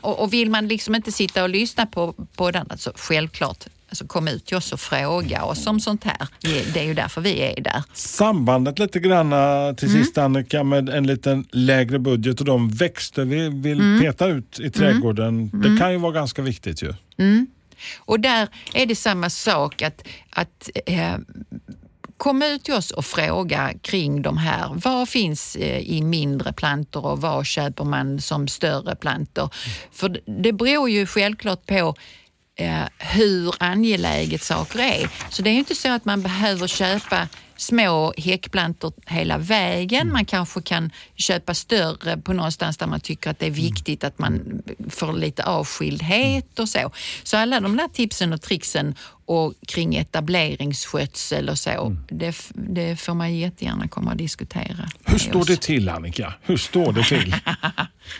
och, 0.00 0.32
vill 0.32 0.50
man 0.50 0.68
liksom 0.68 0.94
inte 0.94 1.12
sitta 1.12 1.42
och 1.42 1.48
lyssna 1.48 1.86
på, 1.86 2.12
på 2.36 2.50
den, 2.50 2.66
alltså 2.70 2.92
självklart, 2.96 3.66
alltså 3.88 4.06
kom 4.06 4.28
ut 4.28 4.46
till 4.46 4.56
oss 4.56 4.72
och 4.72 4.80
fråga 4.80 5.44
oss 5.44 5.66
om 5.66 5.80
sånt 5.80 6.04
här. 6.04 6.28
Det, 6.74 6.80
är 6.80 6.84
ju 6.84 6.94
därför 6.94 7.20
vi 7.20 7.40
är 7.40 7.60
där. 7.60 7.82
Sambandet 7.92 8.78
lite 8.78 9.00
grann 9.00 9.32
eh, 9.32 9.74
till 9.74 9.88
Mm. 9.88 10.04
sist 10.04 10.18
Annika 10.18 10.64
med 10.64 10.88
en 10.88 11.06
liten 11.06 11.46
lägre 11.52 11.98
budget 11.98 12.40
och 12.40 12.46
de 12.46 12.70
växter 12.70 13.24
vi 13.24 13.48
vill 13.48 13.80
Mm. 13.80 14.00
peta 14.00 14.26
ut 14.26 14.60
i 14.60 14.70
trädgården. 14.70 15.50
Det 15.52 15.78
kan 15.78 15.92
ju 15.92 15.98
vara 15.98 16.12
ganska 16.12 16.42
viktigt 16.42 16.82
ju. 16.82 16.94
Och 17.98 18.20
där 18.20 18.48
är 18.74 18.86
det 18.86 18.96
samma 18.96 19.30
sak 19.30 19.82
att, 19.82 20.02
att 20.30 20.70
eh, 20.86 21.14
kom 22.22 22.42
ut 22.42 22.64
till 22.64 22.74
oss 22.74 22.90
och 22.90 23.04
fråga 23.04 23.72
kring 23.82 24.22
de 24.22 24.36
här. 24.36 24.70
Vad 24.74 25.08
finns 25.08 25.56
eh, 25.56 25.78
i 25.78 26.02
mindre 26.02 26.52
plantor 26.52 27.04
och 27.06 27.20
vad 27.20 27.46
köper 27.46 27.84
man 27.84 28.20
som 28.20 28.48
större 28.48 28.96
plantor? 28.96 29.50
För 29.92 30.20
det- 30.42 30.52
beror 30.52 30.90
ju 30.90 31.06
självklart 31.06 31.66
på 31.66 31.94
eh, 32.58 32.82
hur 32.98 33.54
angeläget 33.58 34.42
saker 34.42 34.78
är. 34.78 35.10
Så 35.30 35.42
det 35.42 35.50
är 35.50 35.52
ju 35.52 35.58
inte 35.58 35.74
så 35.74 35.88
att 35.92 36.04
man 36.04 36.22
behöver 36.22 36.66
köpa 36.66 37.28
små 37.62 38.14
häckplantor 38.16 38.92
hela 39.06 39.38
vägen. 39.38 40.12
Man 40.12 40.24
kanske 40.24 40.62
kan 40.62 40.90
köpa 41.16 41.54
större 41.54 42.16
på 42.16 42.32
någonstans 42.32 42.76
där 42.76 42.86
man 42.86 43.00
tycker 43.00 43.30
att 43.30 43.38
det 43.38 43.46
är 43.46 43.50
viktigt 43.50 44.04
att 44.04 44.18
man 44.18 44.62
får 44.90 45.12
lite 45.12 45.44
avskildhet 45.44 46.58
och 46.58 46.68
så. 46.68 46.90
Så 47.22 47.36
alla 47.36 47.60
de 47.60 47.76
där 47.76 47.88
tipsen 47.88 48.32
och 48.32 48.42
tricksen 48.42 48.94
och 49.26 49.54
kring 49.68 49.94
etableringsskötsel 49.96 51.48
och 51.48 51.58
så, 51.58 51.96
det, 52.08 52.26
f- 52.26 52.50
det 52.54 52.96
får 53.00 53.14
man 53.14 53.36
jättegärna 53.36 53.88
komma 53.88 54.10
och 54.10 54.16
diskutera. 54.16 54.88
Hur 55.04 55.18
står 55.18 55.40
oss. 55.40 55.46
det 55.46 55.60
till 55.60 55.88
Annika? 55.88 56.34
Hur 56.42 56.56
står 56.56 56.92
det 56.92 57.04
till? 57.04 57.34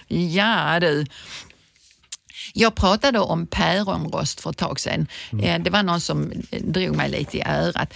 Ja 0.08 0.80
du. 0.80 1.04
Jag 2.52 2.74
pratade 2.74 3.18
om 3.20 3.46
päronrost 3.46 4.40
för 4.40 4.50
ett 4.50 4.56
tag 4.56 4.80
sedan. 4.80 5.06
Eh, 5.42 5.62
Det 5.62 5.70
var 5.70 5.82
någon 5.82 6.00
som 6.00 6.32
drog 6.60 6.96
mig 6.96 7.10
lite 7.10 7.36
i 7.38 7.42
örat. 7.46 7.94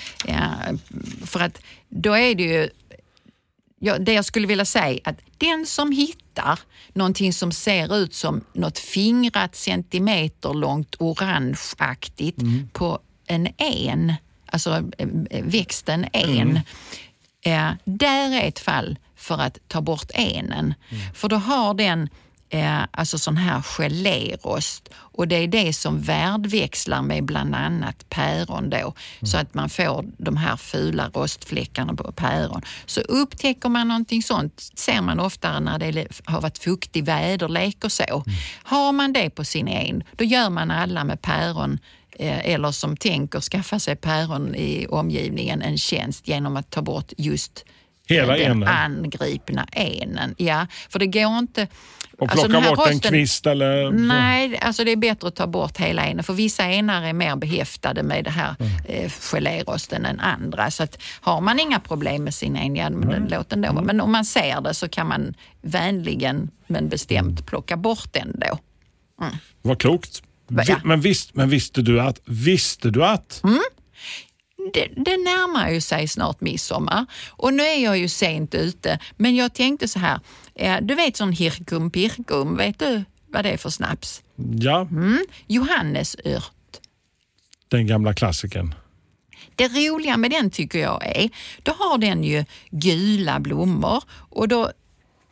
För 1.25 1.40
att 1.40 1.59
då 1.88 2.12
är 2.16 2.35
det 2.35 2.42
ju 2.42 2.69
Ja, 3.79 3.99
det 3.99 4.12
jag 4.12 4.25
skulle 4.25 4.47
vilja 4.47 4.64
säga 4.64 5.01
att 5.05 5.16
den 5.38 5.66
som 5.66 5.92
hittar 5.92 6.59
någonting 6.92 7.33
som 7.33 7.53
ser 7.53 7.97
ut 7.97 8.14
som 8.14 8.45
något 8.53 8.79
fingrat 8.79 9.57
centimeter 9.57 10.55
långt 10.55 10.97
orangeaktigt 10.99 12.38
på 12.73 12.99
en 13.27 13.49
en 13.57 14.12
alltså 14.47 14.83
eh, 14.99 15.45
växten 15.45 16.07
en. 16.12 16.61
Eh, 17.45 17.71
där 17.85 18.31
är 18.33 18.49
ett 18.49 18.59
fall 18.59 18.99
för 19.16 19.38
att 19.38 19.59
ta 19.69 19.81
bort 19.81 20.11
enen. 20.14 20.75
För 21.14 21.29
då 21.29 21.37
har 21.37 21.75
den 21.75 22.09
eh, 22.51 22.83
alltså 22.91 23.19
sån 23.19 23.37
här 23.37 23.63
gelérost 23.63 24.89
och 24.95 25.29
det 25.29 25.37
är 25.37 25.49
det 25.49 25.73
som 25.73 26.01
värdväxlar 26.01 27.03
med 27.03 27.25
bland 27.25 27.55
annat 27.55 28.09
päron 28.09 28.71
då 28.71 28.95
så 29.23 29.39
att 29.39 29.55
man 29.55 29.69
får 29.69 30.05
de 30.19 30.37
här 30.37 30.57
fula 30.57 31.11
rostfläckarna 31.15 31.95
på 31.95 32.13
päron. 32.13 32.63
Så 32.87 33.01
upptäcker 33.01 33.69
man 33.69 33.89
någonting 33.89 34.23
sånt 34.23 34.71
ser 34.75 35.01
man 35.01 35.21
oftare 35.21 35.61
när 35.61 35.79
det 35.79 36.07
har 36.25 36.41
varit 36.41 36.59
fuktig 36.59 37.05
väderlek 37.05 37.85
och 37.85 37.93
så. 37.93 38.25
Har 38.63 38.93
man 38.93 39.13
det 39.13 39.31
på 39.31 39.45
sin 39.45 39.69
en, 39.69 40.05
då 40.17 40.25
gör 40.25 40.51
man 40.51 40.71
alla 40.71 41.05
med 41.05 41.23
päron 41.23 41.79
eh, 42.19 42.53
eller 42.53 42.71
som 42.71 42.97
tänker 42.97 43.41
skaffa 43.41 43.79
sig 43.79 43.97
päron 43.97 44.55
i 44.55 44.87
omgivningen 44.87 45.63
en 45.63 45.79
tjänst 45.79 46.29
genom 46.29 46.57
att 46.57 46.71
ta 46.71 46.83
bort 46.83 47.13
just 47.17 47.65
Hela 48.09 48.33
den 48.37 48.42
enen. 48.62 48.69
angripna 48.69 49.66
enen. 49.73 50.35
Ja, 50.38 50.66
för 50.88 50.99
det 50.99 51.07
går 51.07 51.38
inte... 51.38 51.69
Och 52.19 52.31
alltså, 52.33 52.49
plocka 52.49 52.61
här 52.62 52.77
bort 52.77 52.87
en 52.88 52.92
rosten- 52.95 53.11
kvist 53.11 53.47
eller... 53.47 53.90
Nej, 53.90 54.59
alltså 54.59 54.85
det 54.85 54.90
är 54.92 54.97
bättre 54.97 55.29
att 55.29 55.35
ta 55.37 55.47
bort 55.47 55.79
hela 55.79 56.07
enen 56.07 56.25
för 56.25 56.33
vissa 56.35 56.62
enar 56.64 57.03
är 57.03 57.12
mer 57.12 57.37
behäftade 57.37 58.03
med 58.03 58.25
det 58.25 58.31
här 58.31 58.55
Mm. 58.61 58.73
eh, 59.05 59.11
gelérosten 59.21 60.05
än 60.07 60.21
andra. 60.21 60.71
Så 60.71 60.83
att 60.83 61.03
har 61.21 61.40
man 61.40 61.61
inga 61.61 61.81
problem 61.81 62.25
med 62.25 62.35
sin 62.35 62.57
en, 62.57 62.77
ja, 62.77 62.87
Mm. 62.87 63.27
låt 63.31 63.51
den 63.51 63.61
då 63.62 63.73
vara. 63.73 63.85
Men 63.85 64.01
om 64.01 64.12
man 64.12 64.25
ser 64.25 64.61
det 64.61 64.75
så 64.75 64.88
kan 64.88 65.09
man 65.09 65.35
vänligen 65.62 66.51
men 66.66 66.88
bestämt 66.88 67.47
plocka 67.47 67.77
bort 67.77 68.12
den 68.12 68.40
då. 68.40 68.59
Vad 69.62 69.81
klokt. 69.81 70.23
Ja. 70.66 70.77
Men, 70.85 71.01
visst, 71.01 71.35
men 71.35 71.49
visste 71.49 71.83
du 71.83 72.01
att... 72.01 72.21
Visste 72.25 72.90
du 72.90 73.05
att... 73.05 73.40
Mm. 73.45 73.59
Det, 74.74 74.88
det 74.96 75.16
närmar 75.16 75.70
ju 75.70 75.81
sig 75.81 76.09
snart 76.09 76.40
midsommar 76.40 77.07
och 77.31 77.55
nu 77.55 77.62
är 77.62 77.85
jag 77.85 77.98
ju 77.98 78.09
sent 78.09 78.55
ute 78.55 78.98
men 79.16 79.37
jag 79.37 79.55
tänkte 79.55 79.88
så 79.88 79.98
här, 79.98 80.20
eh, 80.55 80.76
du 80.83 80.94
vet 80.94 81.16
sån 81.16 81.33
hirkum 81.33 81.90
pirkum, 81.90 82.57
vet 82.57 82.79
du 82.79 83.05
vad 83.26 83.44
det 83.44 83.50
är 83.50 83.57
för 83.57 83.70
snaps? 83.70 84.22
Ja, 84.59 84.81
Mm. 84.90 85.26
Johannesört. 85.46 86.52
den 87.68 87.87
gamla 87.87 88.14
klassikern. 88.14 88.74
Det 89.55 89.68
roliga 89.68 90.16
med 90.16 90.31
den 90.31 90.50
tycker 90.50 90.79
jag 90.79 91.07
är, 91.07 91.31
då 91.62 91.72
har 91.79 91.98
den 91.98 92.24
ju 92.24 92.44
gula 92.70 93.40
blommor 93.40 94.02
och 94.11 94.48
då 94.48 94.70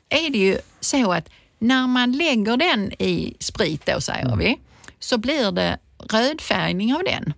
är 0.09 0.31
det 0.31 0.39
ju 0.39 0.59
så 0.81 1.13
att 1.13 1.29
när 1.59 1.87
man 1.87 2.13
lägger 2.13 2.57
den 2.57 2.93
i 2.93 3.37
sprit 3.41 3.87
då 3.87 4.01
säger 4.01 4.37
vi, 4.37 4.59
så 4.99 5.19
blir 5.19 5.53
det 5.53 5.79
rödfärgning 6.13 6.95
av 6.95 7.03
den. 7.05 7.33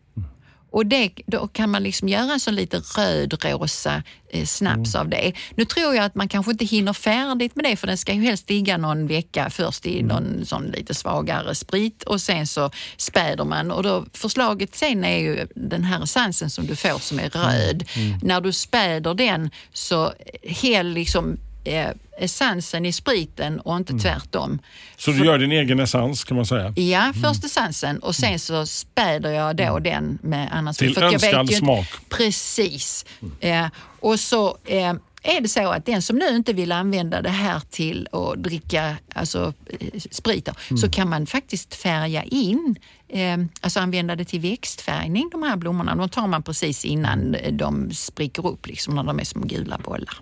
Och 0.77 0.87
det, 0.87 1.11
då 1.27 1.49
kan 1.49 1.71
man 1.71 1.83
liksom 1.83 2.09
göra 2.09 2.33
en 2.33 2.41
sån 2.41 2.55
lite 2.55 2.79
röd-rosa 2.79 4.03
eh, 4.31 4.45
snaps 4.45 4.95
av 4.95 5.09
det. 5.09 5.33
Nu 5.55 5.65
tror 5.65 5.95
jag 5.95 6.05
att 6.05 6.15
man 6.15 6.29
kanske 6.29 6.53
inte 6.53 6.65
hinner 6.65 6.93
färdigt 6.93 7.57
med 7.57 7.65
det 7.65 7.77
för 7.77 7.87
den 7.87 7.99
ska 7.99 8.13
ju 8.13 8.23
helst 8.23 8.51
ligga 8.51 8.77
någon 8.77 9.07
vecka 9.07 9.51
först 9.51 9.87
i 9.87 10.03
någon 10.03 10.47
sån 10.47 10.67
lite 10.67 10.95
svagare 10.95 11.55
sprit 11.55 12.03
och 12.03 12.21
sen 12.21 12.47
så 12.47 12.71
späder 12.97 13.45
man. 13.45 13.71
Och 13.71 13.83
då, 13.83 14.07
förslaget 14.13 14.75
sen 14.75 15.05
är 15.05 15.19
ju 15.19 15.47
den 15.55 15.85
här 15.85 16.03
essensen 16.03 16.51
som 16.51 16.67
du 16.67 16.77
får 16.77 16.99
som 16.99 17.19
är 17.19 17.31
röd. 17.31 17.85
När 18.23 18.41
du 18.41 18.53
späder 18.53 19.15
den 19.15 19.51
så 19.73 20.13
häll 20.43 20.93
liksom 20.93 21.39
eh, 21.67 21.91
essensen 22.19 22.87
i 22.87 22.93
spriten 22.93 23.61
och 23.61 23.77
inte 23.77 23.93
tvärtom. 23.99 24.59
Så 24.97 25.11
du 25.11 25.25
gör 25.27 25.39
din 25.39 25.53
egen 25.53 25.81
essens 25.81 26.25
kan 26.25 26.37
man 26.37 26.47
säga. 26.47 26.73
Ja, 26.77 27.13
först 27.23 27.45
essensen 27.45 27.99
och 27.99 28.15
sen 28.15 28.39
så 28.39 28.67
späder 28.67 29.31
jag 29.31 29.57
då 29.57 29.79
den 29.79 30.19
med 30.23 30.49
annars. 30.53 30.77
Till 30.77 30.95
för 30.95 31.03
önskad 31.03 31.53
smak. 31.55 31.87
Precis. 32.09 33.05
Eh, 33.41 33.67
och 34.01 34.21
så 34.21 34.59
eh, 34.65 34.95
är 35.23 35.41
det 35.41 35.49
så 35.49 35.69
att 35.71 35.87
den 35.87 36.03
som 36.03 36.17
nu 36.17 36.29
inte 36.37 36.53
vill 36.53 36.73
använda 36.73 37.23
det 37.23 37.31
här 37.31 37.61
till 37.71 38.09
att 38.13 38.43
dricka 38.43 38.97
alltså, 39.15 39.53
eh, 39.81 40.01
sprit 40.11 40.49
Mm. 40.49 40.79
så 40.79 40.91
kan 40.91 41.09
man 41.11 41.27
faktiskt 41.27 41.75
färga 41.75 42.23
in, 42.25 42.77
eh, 43.09 43.37
alltså 43.61 43.81
använda 43.81 44.17
det 44.17 44.25
till 44.25 44.41
växtfärgning, 44.41 45.29
de 45.33 45.43
här 45.43 45.57
blommorna. 45.57 45.95
De 45.97 46.09
tar 46.09 46.27
man 46.27 46.43
precis 46.43 46.85
innan 46.85 47.37
de 47.53 47.91
spricker 47.93 48.47
upp, 48.47 48.67
liksom, 48.67 48.95
när 48.95 49.03
de 49.03 49.21
är 49.21 49.25
som 49.25 49.49
gula 49.49 49.79
bollar. 49.79 50.15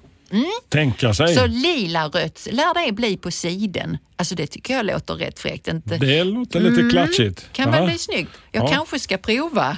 Tänka 0.68 1.14
sig. 1.14 1.35
Så 1.35 1.47
lila-rött, 1.47 2.49
lär 2.53 2.87
det 2.87 2.92
bli 2.92 3.16
på 3.16 3.31
siden. 3.31 3.99
Alltså 4.16 4.35
det 4.35 4.47
tycker 4.47 4.75
jag 4.75 4.87
låter 4.87 5.14
rätt 5.14 5.38
fräckt. 5.38 5.68
Inte, 5.68 5.97
Det 5.97 6.25
låter 6.25 6.61
lite 6.61 6.90
klatschigt. 6.90 7.18
Mm. 7.40 7.53
kan 7.53 7.64
Ja. 7.64 7.70
väl 7.81 7.88
bli 7.90 7.99
snyggt. 7.99 8.31
Jag 8.53 8.64
Ja. 8.64 8.68
kanske 8.68 8.99
ska 8.99 9.16
prova. 9.18 9.77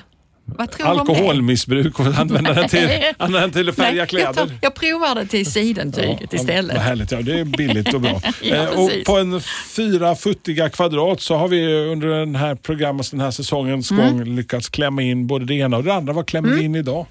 Vad 0.49 0.71
tror? 0.71 0.87
Alkoholmissbruk 0.87 2.01
och 2.01 2.07
använda 2.07 2.53
den 2.53 2.69
till, 2.69 2.88
använda 3.19 3.40
den 3.40 3.51
till 3.53 3.69
att 3.69 3.77
färga 3.77 3.92
Nej, 3.92 4.07
kläder. 4.07 4.27
Jag, 4.27 4.35
tar, 4.37 4.51
jag 4.62 4.75
provar 4.75 5.14
det 5.14 5.27
till 5.27 5.53
sidentyget 5.53 6.21
Ja, 6.33 6.38
istället. 6.40 6.77
Vad 6.77 6.85
härligt, 6.85 7.12
ja, 7.12 7.21
det 7.23 7.40
är 7.40 7.45
billigt 7.45 7.95
och 7.95 8.01
bra. 8.01 8.21
Ja, 8.42 8.55
Eh, 8.57 8.64
och 8.69 8.88
precis. 8.88 9.05
på 9.07 9.16
en 9.19 9.40
fyra 9.77 10.14
futtiga 10.16 10.69
kvadrat 10.69 11.21
så 11.21 11.35
har 11.37 11.49
vi 11.49 11.75
under 11.75 12.09
den 12.09 12.35
här 12.35 12.55
programmet, 12.55 13.11
den 13.11 13.21
här 13.21 13.31
säsongens 13.31 13.90
Mm. 13.90 14.07
gång 14.16 14.37
lyckats 14.37 14.69
klämma 14.69 15.03
in 15.03 15.27
både 15.27 15.45
det 15.45 15.55
ena 15.55 15.77
och 15.77 15.85
det 15.85 15.95
andra. 15.95 16.12
Vad 16.12 16.27
klämmer 16.27 16.49
vi 16.49 16.62
in 16.64 16.75
idag? 16.75 17.07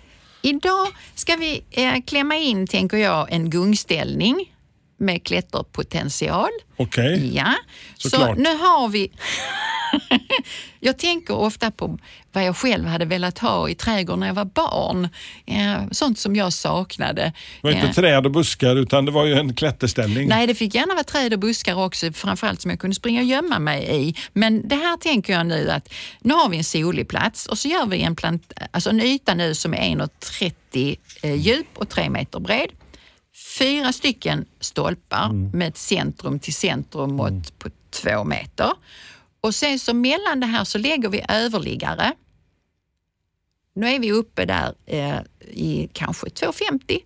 Idag 0.46 0.88
ska 1.16 1.36
vi 1.36 1.64
eh, 1.72 2.02
klämma 2.06 2.36
in, 2.36 2.68
tänker 2.68 2.98
jag, 2.98 3.32
en 3.32 3.50
gungställning 3.50 4.55
med 4.98 5.24
klätterpotential. 5.24 6.50
Okej. 6.78 7.36
Ja, 7.36 7.54
så 7.98 8.10
Såklart. 8.10 8.38
nu 8.38 8.50
har 8.58 8.88
vi... 8.88 9.12
jag 10.80 10.98
tänker 11.00 11.36
ofta 11.36 11.72
på 11.72 12.00
vad 12.32 12.44
jag 12.46 12.58
själv 12.58 12.86
hade 12.88 13.06
velat 13.06 13.40
ha 13.40 13.70
i 13.70 13.76
trädgården 13.76 14.20
när 14.20 14.28
jag 14.28 14.34
var 14.34 14.46
barn. 14.46 15.10
Ja, 15.46 15.76
sånt 15.92 16.20
som 16.20 16.36
jag 16.36 16.54
saknade. 16.54 17.22
Det 17.24 17.34
var 17.68 17.72
Ja. 17.72 17.78
inte 17.82 18.02
träd 18.02 18.26
och 18.26 18.32
buskar 18.32 18.76
utan 18.76 19.06
det 19.06 19.12
var 19.12 19.26
ju 19.26 19.34
en 19.34 19.54
klätterställning. 19.54 20.28
Nej, 20.28 20.48
det 20.48 20.56
fick 20.56 20.76
gärna 20.76 20.94
vara 20.94 21.04
träd 21.04 21.34
och 21.34 21.40
buskar 21.40 21.76
också, 21.86 22.14
framförallt 22.14 22.62
som 22.62 22.72
jag 22.72 22.80
kunde 22.80 22.96
springa 22.96 23.22
och 23.22 23.28
gömma 23.28 23.60
mig 23.60 23.88
i. 24.08 24.16
Men 24.34 24.68
det 24.68 24.76
här 24.76 24.98
tänker 24.98 25.34
jag 25.34 25.46
nu 25.46 25.70
att 25.72 25.94
nu 26.22 26.34
har 26.34 26.50
vi 26.50 26.58
en 26.58 26.64
solig 26.64 27.08
plats 27.08 27.46
och 27.46 27.58
så 27.58 27.68
gör 27.68 27.86
vi 27.86 28.02
en, 28.02 28.16
plant, 28.16 28.54
alltså 28.72 28.90
en 28.90 29.02
yta 29.02 29.34
nu 29.34 29.56
som 29.56 29.74
är 29.74 29.78
1,30 29.96 30.98
eh, 31.22 31.34
djup 31.36 31.68
och 31.78 31.90
3 31.90 32.10
meter 32.10 32.40
bred. 32.40 32.70
Fyra 33.58 33.94
stycken 33.94 34.46
stolpar 34.60 35.30
med 35.34 35.68
ett 35.68 35.78
centrum 35.78 36.40
till 36.40 36.54
centrum 36.54 37.16
mått 37.16 37.60
på 37.60 37.70
två 37.90 38.24
meter. 38.24 38.72
Och 39.42 39.56
sen 39.56 39.80
så 39.80 39.94
mellan 39.94 40.40
det 40.40 40.46
här 40.46 40.64
så 40.64 40.78
lägger 40.78 41.10
vi 41.10 41.26
överliggare. 41.30 42.14
Nu 43.76 43.88
är 43.88 44.00
vi 44.00 44.12
uppe 44.12 44.46
där 44.46 44.74
eh, 44.86 45.20
i 45.40 45.90
kanske 45.94 46.28
2,50 46.28 47.00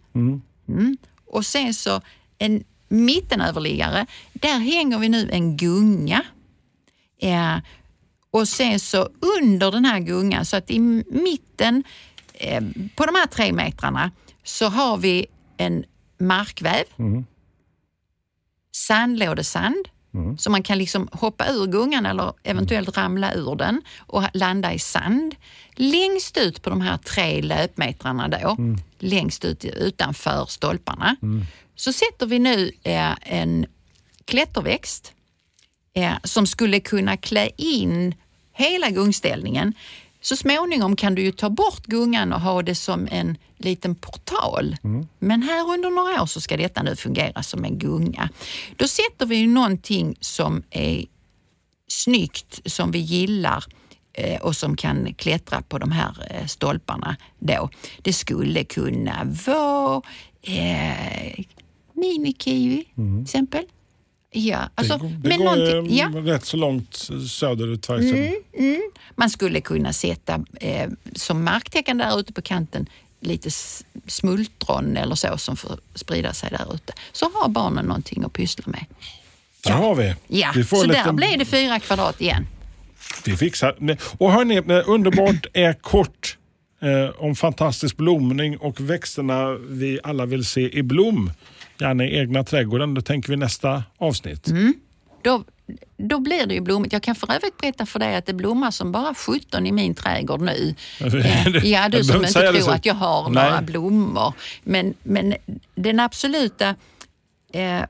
Mm. 0.68 0.98
Och 1.26 1.46
sen 1.46 1.74
så 1.74 2.02
en 2.38 2.64
mittenöverliggare, 2.88 4.06
där 4.34 4.60
hänger 4.60 5.00
vi 5.00 5.10
nu 5.10 5.30
en 5.32 5.58
gunga. 5.58 6.24
Eh, 7.22 7.58
och 8.32 8.48
sen 8.48 8.80
så 8.80 9.10
under 9.40 9.72
den 9.72 9.86
här 9.86 10.00
gungan, 10.00 10.46
så 10.46 10.58
att 10.58 10.72
i 10.72 10.80
mitten 11.10 11.84
eh, 12.34 12.64
på 12.96 13.06
de 13.06 13.16
här 13.16 13.28
tre 13.28 13.54
metrarna 13.54 14.12
så 14.44 14.66
har 14.68 14.98
vi 14.98 15.26
en 15.58 15.86
markväv, 16.20 16.84
sandlådesand, 18.72 19.86
så 20.38 20.50
man 20.50 20.64
kan 20.64 20.78
liksom 20.78 21.10
hoppa 21.12 21.48
ur 21.50 21.66
gungan 21.68 22.06
eller 22.06 22.34
eventuellt 22.44 22.98
ramla 22.98 23.34
ur 23.34 23.56
den 23.56 23.82
och 24.00 24.24
landa 24.34 24.74
i 24.74 24.80
sand. 24.80 25.36
Längst 25.76 26.38
ut 26.38 26.62
på 26.62 26.70
de 26.70 26.82
här 26.82 26.98
tre 26.98 27.42
löpmetrarna 27.42 28.28
då, 28.28 28.56
längst 29.00 29.46
ut 29.46 29.66
utanför 29.66 30.46
stolparna, 30.46 31.16
så 31.76 31.94
sätter 31.94 32.26
vi 32.26 32.40
nu 32.40 32.72
eh, 32.84 33.16
en 33.22 33.66
klätterväxt 34.26 35.14
eh, 35.94 36.14
som 36.24 36.48
skulle 36.48 36.80
kunna 36.80 37.18
klä 37.18 37.50
in 37.58 38.16
hela 38.54 38.90
gungställningen. 38.90 39.74
Så 40.22 40.36
småningom 40.36 40.96
kan 40.96 41.16
du 41.16 41.22
ju 41.22 41.32
ta 41.32 41.50
bort 41.50 41.86
gungan 41.86 42.34
och 42.34 42.42
ha 42.42 42.62
det 42.62 42.76
som 42.76 43.08
en 43.12 43.38
liten 43.58 43.96
portal. 43.96 44.76
Men 45.20 45.44
här 45.44 45.70
under 45.74 45.90
några 45.90 46.22
år 46.22 46.26
så 46.26 46.42
ska 46.42 46.58
detta 46.58 46.84
nu 46.84 46.96
fungera 46.96 47.44
som 47.44 47.66
en 47.66 47.80
gunga. 47.80 48.30
Då 48.76 48.88
sätter 48.88 49.26
vi 49.26 49.36
ju 49.36 49.48
någonting 49.48 50.18
som 50.20 50.64
är 50.70 51.06
snyggt, 51.88 52.62
som 52.66 52.92
vi 52.92 53.00
gillar 53.00 53.64
eh, 54.14 54.42
och 54.42 54.56
som 54.56 54.76
kan 54.76 55.14
klättra 55.14 55.62
på 55.62 55.78
de 55.78 55.92
här 55.92 56.28
eh, 56.30 56.46
stolparna 56.46 57.16
då. 57.40 57.70
Det 58.02 58.14
skulle 58.14 58.64
kunna 58.64 59.36
vara 59.46 60.02
eh, 60.42 61.46
minikiwi 61.94 62.86
till 62.96 63.24
exempel. 63.24 63.66
Ja, 64.32 64.70
alltså, 64.76 64.98
det 64.98 65.08
det 65.08 65.30
men 65.30 65.40
går 65.40 65.92
ja. 65.92 66.06
Mm. 66.06 66.26
rätt 66.26 66.46
så 66.46 66.58
långt 66.58 67.10
söderut. 67.30 67.86
faktiskt. 67.86 68.16
Man 69.16 69.30
skulle 69.30 69.62
kunna 69.62 69.94
sätta 69.94 70.44
eh, 70.62 70.90
som 71.16 71.44
marktecken 71.44 71.98
där 71.98 72.20
ute 72.20 72.34
på 72.34 72.42
kanten 72.42 72.90
lite 73.22 73.50
smultron 74.08 74.98
eller 74.98 75.16
så 75.16 75.38
som 75.38 75.58
får 75.58 75.80
sprida 75.96 76.34
sig 76.34 76.50
där 76.50 76.76
ute. 76.76 76.94
Så 77.12 77.32
har 77.34 77.50
barnen 77.50 77.86
någonting 77.86 78.24
att 78.24 78.34
pyssla 78.34 78.64
med. 78.68 78.86
Där 79.64 79.72
har 79.72 79.96
vi. 79.96 80.16
Ja, 80.28 80.52
vi 80.56 80.64
så 80.64 80.84
en 80.84 80.90
där 80.90 81.12
blir 81.12 81.38
det 81.38 81.46
fyra 81.46 81.80
kvadrat 81.80 82.22
igen. 82.22 82.48
Vi 83.26 83.38
fixar. 83.38 83.98
Och 84.18 84.32
hörni, 84.32 84.56
eh, 84.56 84.90
underbart 84.90 85.46
är 85.54 85.74
kort. 85.74 86.38
eh, 86.82 87.10
om 87.18 87.36
fantastisk 87.36 87.98
blomning 87.98 88.58
och 88.58 88.82
växterna 88.82 89.50
vi 89.70 90.00
alla 90.04 90.26
vill 90.26 90.46
se 90.46 90.78
i 90.78 90.84
blom. 90.84 91.32
Gärna 91.80 92.06
i 92.06 92.18
egna 92.18 92.44
trädgården. 92.44 92.94
Det 92.94 93.02
tänker 93.02 93.30
vi 93.30 93.36
nästa 93.36 93.84
avsnitt. 93.98 94.48
Då, 95.22 95.44
då 95.98 96.20
blir 96.20 96.46
det 96.46 96.54
ju 96.54 96.62
blommigt. 96.62 96.94
Jag 96.94 97.04
kan 97.04 97.16
för 97.16 97.32
övrigt 97.34 97.58
berätta 97.58 97.86
för 97.86 98.00
dig 98.00 98.16
att 98.16 98.26
det 98.26 98.34
blommar 98.34 98.72
som 98.72 98.92
bara 98.92 99.14
17 99.16 99.68
i 99.68 99.72
min 99.72 99.96
trädgård 99.96 100.42
nu. 100.42 100.76
Eh, 101.02 101.66
ja, 101.66 101.90
du 101.90 102.04
som 102.04 102.16
inte 102.26 102.34
tror 102.34 102.60
så- 102.60 102.72
att 102.72 102.86
jag 102.86 102.96
har 102.96 103.30
Nej. 103.30 103.44
några 103.50 103.62
blommor. 103.62 104.34
Men, 104.64 104.94
men 105.04 105.36
den 105.76 106.00
absoluta 106.00 106.76
eh, 107.54 107.82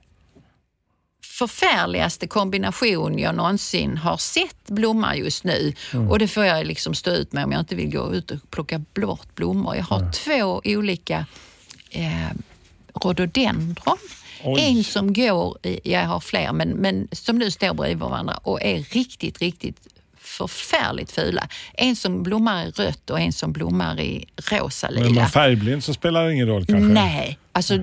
förfärligaste 1.24 2.28
kombination 2.28 3.20
jag 3.20 3.36
någonsin 3.36 3.98
har 3.98 4.18
sett 4.18 4.68
blomma 4.68 5.16
just 5.16 5.44
nu. 5.44 5.74
Mm. 5.94 6.10
Och 6.12 6.20
det 6.20 6.28
får 6.28 6.46
jag 6.46 6.66
liksom 6.68 6.94
stå 6.94 7.12
ut 7.12 7.34
med 7.34 7.44
om 7.44 7.52
jag 7.52 7.62
inte 7.62 7.76
vill 7.76 7.92
gå 7.92 8.14
ut 8.14 8.32
och 8.32 8.38
plocka 8.52 8.82
bort 8.94 9.36
blommor. 9.36 9.76
Jag 9.76 9.84
har 9.84 10.12
två 10.12 10.62
olika 10.66 11.26
eh, 11.92 12.32
rhododendron. 13.00 13.98
Oj. 14.44 14.62
En 14.62 14.84
som 14.84 15.14
går, 15.14 15.58
jag 15.84 16.06
har 16.06 16.20
fler, 16.20 16.54
men, 16.54 16.70
men 16.70 17.08
som 17.12 17.38
nu 17.38 17.52
står 17.52 17.74
bredvid 17.74 17.98
varandra 17.98 18.34
och 18.44 18.62
är 18.62 18.80
riktigt, 18.80 19.40
riktigt 19.40 19.88
förfärligt 20.18 21.12
fula. 21.12 21.48
En 21.74 21.96
som 21.96 22.24
blommar 22.24 22.66
i 22.66 22.70
rött 22.72 23.10
och 23.10 23.20
en 23.20 23.34
som 23.34 23.54
blommar 23.54 24.00
i 24.00 24.26
rosa 24.52 24.88
Men 24.92 25.04
är 25.04 25.08
lila. 25.08 25.22
man 25.22 25.30
färgblind 25.30 25.84
så 25.84 25.94
spelar 25.94 26.26
det 26.26 26.34
ingen 26.34 26.48
roll 26.48 26.66
kanske? 26.66 26.94
Nej, 26.94 27.38
alltså 27.52 27.78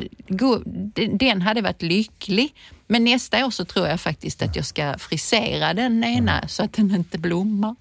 den- 1.18 1.42
hade 1.42 1.62
varit 1.62 1.82
lycklig. 1.82 2.54
Men 2.88 3.04
nästa 3.04 3.46
år 3.46 3.50
så 3.50 3.64
tror 3.64 3.88
jag 3.88 4.00
faktiskt 4.00 4.42
att 4.42 4.56
jag 4.56 4.64
ska 4.66 4.98
frisera 4.98 5.74
den 5.74 6.04
ena 6.04 6.48
så 6.48 6.62
att 6.62 6.72
den 6.72 6.94
inte 6.94 7.18
blommar. 7.18 7.74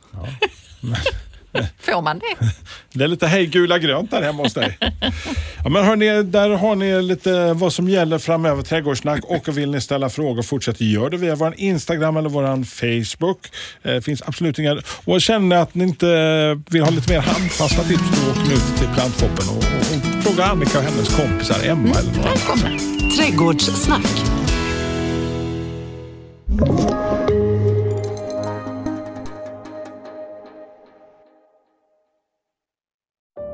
Får 1.80 2.02
man 2.02 2.20
det? 2.20 2.52
Det 2.94 3.04
är 3.04 3.08
lite 3.08 3.28
hej 3.28 3.46
gula 3.46 3.80
grönt 3.80 4.12
där 4.12 4.22
hemma 4.22 4.44
hos 4.44 4.54
dig. 4.54 4.78
Ja, 5.64 5.70
men 5.70 5.86
hörni, 5.86 6.24
där 6.24 6.50
har 6.50 6.76
ni 6.76 7.02
lite 7.02 7.54
vad 7.54 7.74
som 7.74 7.90
gäller 7.90 8.18
framöver, 8.18 8.64
trädgårdssnack. 8.64 9.26
Och 9.26 9.58
vill 9.58 9.72
ni 9.72 9.82
ställa 9.82 10.10
frågor, 10.10 10.44
fortsätt 10.44 10.82
gör 10.82 11.10
det 11.10 11.18
via 11.18 11.36
vår 11.36 11.54
Instagram 11.58 12.18
eller 12.18 12.30
vår 12.30 12.64
Facebook. 12.64 13.48
Det 13.84 14.02
finns 14.02 14.24
absolut 14.26 14.60
inga... 14.60 14.82
Och 15.06 15.22
känner 15.22 15.48
ni 15.48 15.56
att 15.56 15.76
ni 15.76 15.84
inte 15.84 16.62
vill 16.70 16.84
ha 16.84 16.90
lite 16.90 17.14
mer 17.14 17.20
handfasta 17.20 17.84
tips, 17.84 18.04
då 18.26 18.32
åk 18.32 18.48
nu 18.48 18.54
ut 18.54 18.78
till 18.78 18.88
plantshoppen 18.96 19.50
och, 19.50 19.58
och, 19.58 19.64
och 20.18 20.24
fråga 20.24 20.46
Annika 20.46 20.78
och 20.78 20.84
hennes 20.84 21.16
kompisar 21.16 21.70
Emma 21.70 21.96
eller 22.00 22.12
någon 22.12 22.28
annan. 22.28 22.80
Trädgårdssnack. 23.18 24.06